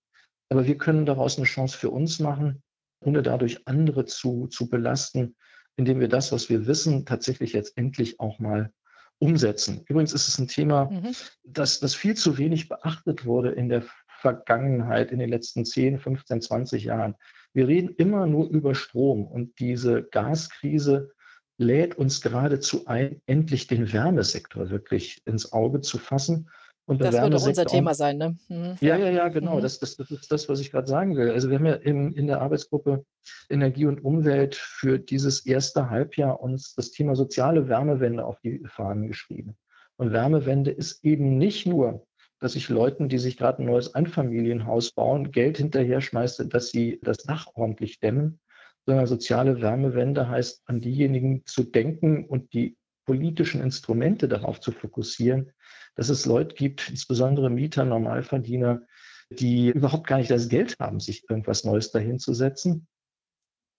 Aber 0.49 0.65
wir 0.65 0.77
können 0.77 1.05
daraus 1.05 1.37
eine 1.37 1.45
Chance 1.45 1.77
für 1.77 1.89
uns 1.89 2.19
machen, 2.19 2.61
ohne 3.01 3.21
dadurch 3.21 3.67
andere 3.67 4.05
zu, 4.05 4.47
zu 4.47 4.69
belasten, 4.69 5.35
indem 5.75 5.99
wir 5.99 6.07
das, 6.07 6.31
was 6.31 6.49
wir 6.49 6.67
wissen, 6.67 7.05
tatsächlich 7.05 7.53
jetzt 7.53 7.77
endlich 7.77 8.19
auch 8.19 8.39
mal 8.39 8.71
umsetzen. 9.19 9.83
Übrigens 9.87 10.13
ist 10.13 10.27
es 10.27 10.37
ein 10.39 10.47
Thema, 10.47 10.85
mhm. 10.85 11.15
das, 11.43 11.79
das 11.79 11.95
viel 11.95 12.15
zu 12.15 12.37
wenig 12.37 12.69
beachtet 12.69 13.25
wurde 13.25 13.51
in 13.51 13.69
der 13.69 13.83
Vergangenheit, 14.07 15.11
in 15.11 15.19
den 15.19 15.29
letzten 15.29 15.65
10, 15.65 15.99
15, 15.99 16.41
20 16.41 16.83
Jahren. 16.85 17.15
Wir 17.53 17.67
reden 17.67 17.89
immer 17.97 18.27
nur 18.27 18.49
über 18.49 18.75
Strom 18.75 19.25
und 19.27 19.59
diese 19.59 20.03
Gaskrise 20.03 21.11
lädt 21.57 21.95
uns 21.95 22.21
geradezu 22.21 22.85
ein, 22.87 23.21
endlich 23.27 23.67
den 23.67 23.93
Wärmesektor 23.93 24.69
wirklich 24.69 25.21
ins 25.25 25.53
Auge 25.53 25.81
zu 25.81 25.97
fassen 25.97 26.49
und 26.87 27.01
das 27.01 27.13
wird 27.13 27.33
auch 27.33 27.47
unser 27.47 27.65
Thema 27.65 27.95
sein, 27.95 28.17
ne? 28.17 28.37
Mhm. 28.47 28.77
Ja, 28.79 28.95
ja, 28.95 29.09
ja, 29.09 29.27
genau. 29.29 29.57
Mhm. 29.57 29.61
Das, 29.61 29.79
das, 29.79 29.97
das 29.97 30.11
ist 30.11 30.31
das, 30.31 30.47
was 30.47 30.59
ich 30.59 30.71
gerade 30.71 30.87
sagen 30.87 31.15
will. 31.15 31.31
Also 31.31 31.49
wir 31.49 31.57
haben 31.57 31.65
ja 31.65 31.73
im, 31.73 32.13
in 32.13 32.27
der 32.27 32.41
Arbeitsgruppe 32.41 33.03
Energie 33.49 33.85
und 33.85 34.03
Umwelt 34.03 34.55
für 34.55 34.99
dieses 34.99 35.45
erste 35.45 35.89
Halbjahr 35.89 36.39
uns 36.39 36.75
das 36.75 36.91
Thema 36.91 37.15
soziale 37.15 37.67
Wärmewende 37.67 38.23
auf 38.23 38.39
die 38.41 38.63
Fahnen 38.67 39.07
geschrieben. 39.07 39.57
Und 39.97 40.11
Wärmewende 40.11 40.71
ist 40.71 41.03
eben 41.03 41.37
nicht 41.37 41.65
nur, 41.65 42.05
dass 42.39 42.55
ich 42.55 42.69
Leuten, 42.69 43.09
die 43.09 43.17
sich 43.17 43.37
gerade 43.37 43.63
ein 43.63 43.65
neues 43.65 43.95
Einfamilienhaus 43.95 44.91
bauen, 44.91 45.31
Geld 45.31 45.57
hinterher 45.57 46.01
schmeiße, 46.01 46.47
dass 46.47 46.69
sie 46.69 46.99
das 47.01 47.17
Dach 47.17 47.47
ordentlich 47.55 47.99
dämmen, 47.99 48.39
sondern 48.85 49.07
soziale 49.07 49.61
Wärmewende 49.61 50.29
heißt, 50.29 50.61
an 50.67 50.81
diejenigen 50.81 51.43
zu 51.45 51.63
denken 51.63 52.25
und 52.25 52.53
die 52.53 52.77
politischen 53.05 53.61
Instrumente 53.61 54.27
darauf 54.27 54.59
zu 54.59 54.71
fokussieren, 54.71 55.51
dass 55.95 56.09
es 56.09 56.25
Leute 56.25 56.55
gibt, 56.55 56.89
insbesondere 56.89 57.49
Mieter, 57.49 57.85
Normalverdiener, 57.85 58.81
die 59.29 59.69
überhaupt 59.69 60.07
gar 60.07 60.17
nicht 60.17 60.31
das 60.31 60.49
Geld 60.49 60.75
haben, 60.79 60.99
sich 60.99 61.29
irgendwas 61.29 61.63
Neues 61.63 61.91
dahinzusetzen. 61.91 62.87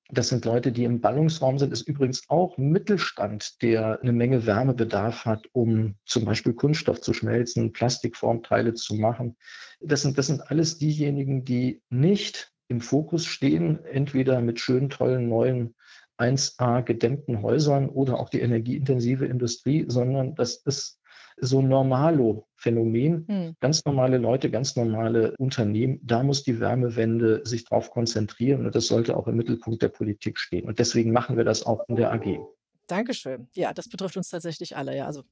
Das 0.08 0.28
sind 0.28 0.44
Leute, 0.44 0.70
die 0.70 0.84
im 0.84 1.00
Ballungsraum 1.00 1.58
sind, 1.58 1.72
ist 1.72 1.82
übrigens 1.82 2.28
auch 2.28 2.58
Mittelstand, 2.58 3.60
der 3.60 4.00
eine 4.00 4.12
Menge 4.12 4.46
Wärmebedarf 4.46 5.24
hat, 5.24 5.48
um 5.52 5.96
zum 6.04 6.24
Beispiel 6.24 6.54
Kunststoff 6.54 7.00
zu 7.00 7.12
schmelzen, 7.12 7.72
Plastikformteile 7.72 8.74
zu 8.74 8.94
machen. 8.94 9.36
Das 9.80 10.02
sind, 10.02 10.16
das 10.16 10.28
sind 10.28 10.48
alles 10.48 10.78
diejenigen, 10.78 11.44
die 11.44 11.82
nicht 11.90 12.52
im 12.68 12.80
Fokus 12.80 13.26
stehen, 13.26 13.84
entweder 13.84 14.40
mit 14.40 14.60
schönen, 14.60 14.90
tollen 14.90 15.28
neuen 15.28 15.74
1a 16.18 16.82
gedämmten 16.82 17.42
Häusern 17.42 17.88
oder 17.88 18.18
auch 18.18 18.28
die 18.28 18.40
energieintensive 18.40 19.26
Industrie, 19.26 19.84
sondern 19.88 20.34
das 20.34 20.56
ist 20.56 21.00
so 21.38 21.60
Normalo-Phänomen. 21.60 23.26
Hm. 23.28 23.56
Ganz 23.60 23.84
normale 23.84 24.18
Leute, 24.18 24.50
ganz 24.50 24.76
normale 24.76 25.34
Unternehmen, 25.38 26.00
da 26.02 26.22
muss 26.22 26.42
die 26.42 26.60
Wärmewende 26.60 27.42
sich 27.44 27.64
drauf 27.64 27.90
konzentrieren 27.90 28.64
und 28.66 28.74
das 28.74 28.86
sollte 28.86 29.16
auch 29.16 29.28
im 29.28 29.36
Mittelpunkt 29.36 29.82
der 29.82 29.88
Politik 29.88 30.38
stehen. 30.38 30.66
Und 30.66 30.78
deswegen 30.78 31.12
machen 31.12 31.36
wir 31.36 31.44
das 31.44 31.64
auch 31.64 31.86
in 31.88 31.96
der 31.96 32.12
AG. 32.12 32.38
Dankeschön. 32.86 33.48
Ja, 33.54 33.74
das 33.74 33.88
betrifft 33.88 34.16
uns 34.16 34.30
tatsächlich 34.30 34.76
alle. 34.76 34.96
Ja, 34.96 35.06
also 35.06 35.24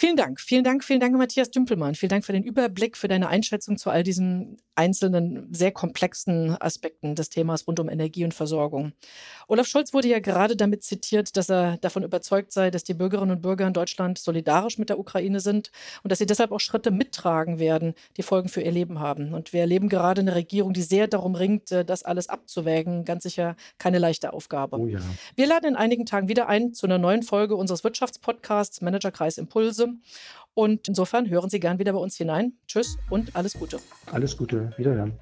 Vielen 0.00 0.16
Dank, 0.16 0.40
vielen 0.40 0.64
Dank, 0.64 0.82
vielen 0.82 0.98
Dank, 0.98 1.14
Matthias 1.14 1.50
Dümpelmann. 1.50 1.94
Vielen 1.94 2.08
Dank 2.08 2.24
für 2.24 2.32
den 2.32 2.42
Überblick, 2.42 2.96
für 2.96 3.06
deine 3.06 3.28
Einschätzung 3.28 3.76
zu 3.76 3.90
all 3.90 4.02
diesen 4.02 4.56
einzelnen, 4.74 5.52
sehr 5.52 5.72
komplexen 5.72 6.56
Aspekten 6.58 7.14
des 7.14 7.28
Themas 7.28 7.66
rund 7.66 7.80
um 7.80 7.90
Energie 7.90 8.24
und 8.24 8.32
Versorgung. 8.32 8.92
Olaf 9.46 9.66
Scholz 9.66 9.92
wurde 9.92 10.08
ja 10.08 10.20
gerade 10.20 10.56
damit 10.56 10.84
zitiert, 10.84 11.36
dass 11.36 11.50
er 11.50 11.76
davon 11.78 12.02
überzeugt 12.02 12.50
sei, 12.50 12.70
dass 12.70 12.82
die 12.82 12.94
Bürgerinnen 12.94 13.32
und 13.32 13.42
Bürger 13.42 13.66
in 13.66 13.74
Deutschland 13.74 14.16
solidarisch 14.16 14.78
mit 14.78 14.88
der 14.88 14.98
Ukraine 14.98 15.40
sind 15.40 15.70
und 16.02 16.10
dass 16.10 16.18
sie 16.18 16.24
deshalb 16.24 16.50
auch 16.50 16.60
Schritte 16.60 16.90
mittragen 16.90 17.58
werden, 17.58 17.92
die 18.16 18.22
Folgen 18.22 18.48
für 18.48 18.62
ihr 18.62 18.72
Leben 18.72 19.00
haben. 19.00 19.34
Und 19.34 19.52
wir 19.52 19.60
erleben 19.60 19.90
gerade 19.90 20.22
eine 20.22 20.34
Regierung, 20.34 20.72
die 20.72 20.80
sehr 20.80 21.08
darum 21.08 21.34
ringt, 21.34 21.72
äh, 21.72 21.84
das 21.84 22.04
alles 22.04 22.30
abzuwägen. 22.30 23.04
Ganz 23.04 23.24
sicher 23.24 23.54
keine 23.76 23.98
leichte 23.98 24.32
Aufgabe. 24.32 24.78
Oh 24.78 24.86
ja. 24.86 25.00
Wir 25.36 25.46
laden 25.46 25.66
in 25.66 25.76
einigen 25.76 26.06
Tagen 26.06 26.28
wieder 26.28 26.48
ein 26.48 26.72
zu 26.72 26.86
einer 26.86 26.96
neuen 26.96 27.22
Folge 27.22 27.54
unseres 27.54 27.84
Wirtschaftspodcasts 27.84 28.80
Managerkreis 28.80 29.36
Impulse. 29.36 29.89
Und 30.54 30.88
insofern 30.88 31.28
hören 31.30 31.50
Sie 31.50 31.60
gern 31.60 31.78
wieder 31.78 31.92
bei 31.92 31.98
uns 31.98 32.16
hinein. 32.16 32.54
Tschüss 32.66 32.96
und 33.08 33.36
alles 33.36 33.54
Gute. 33.54 33.78
Alles 34.10 34.36
Gute. 34.36 34.72
Wiederhören. 34.76 35.18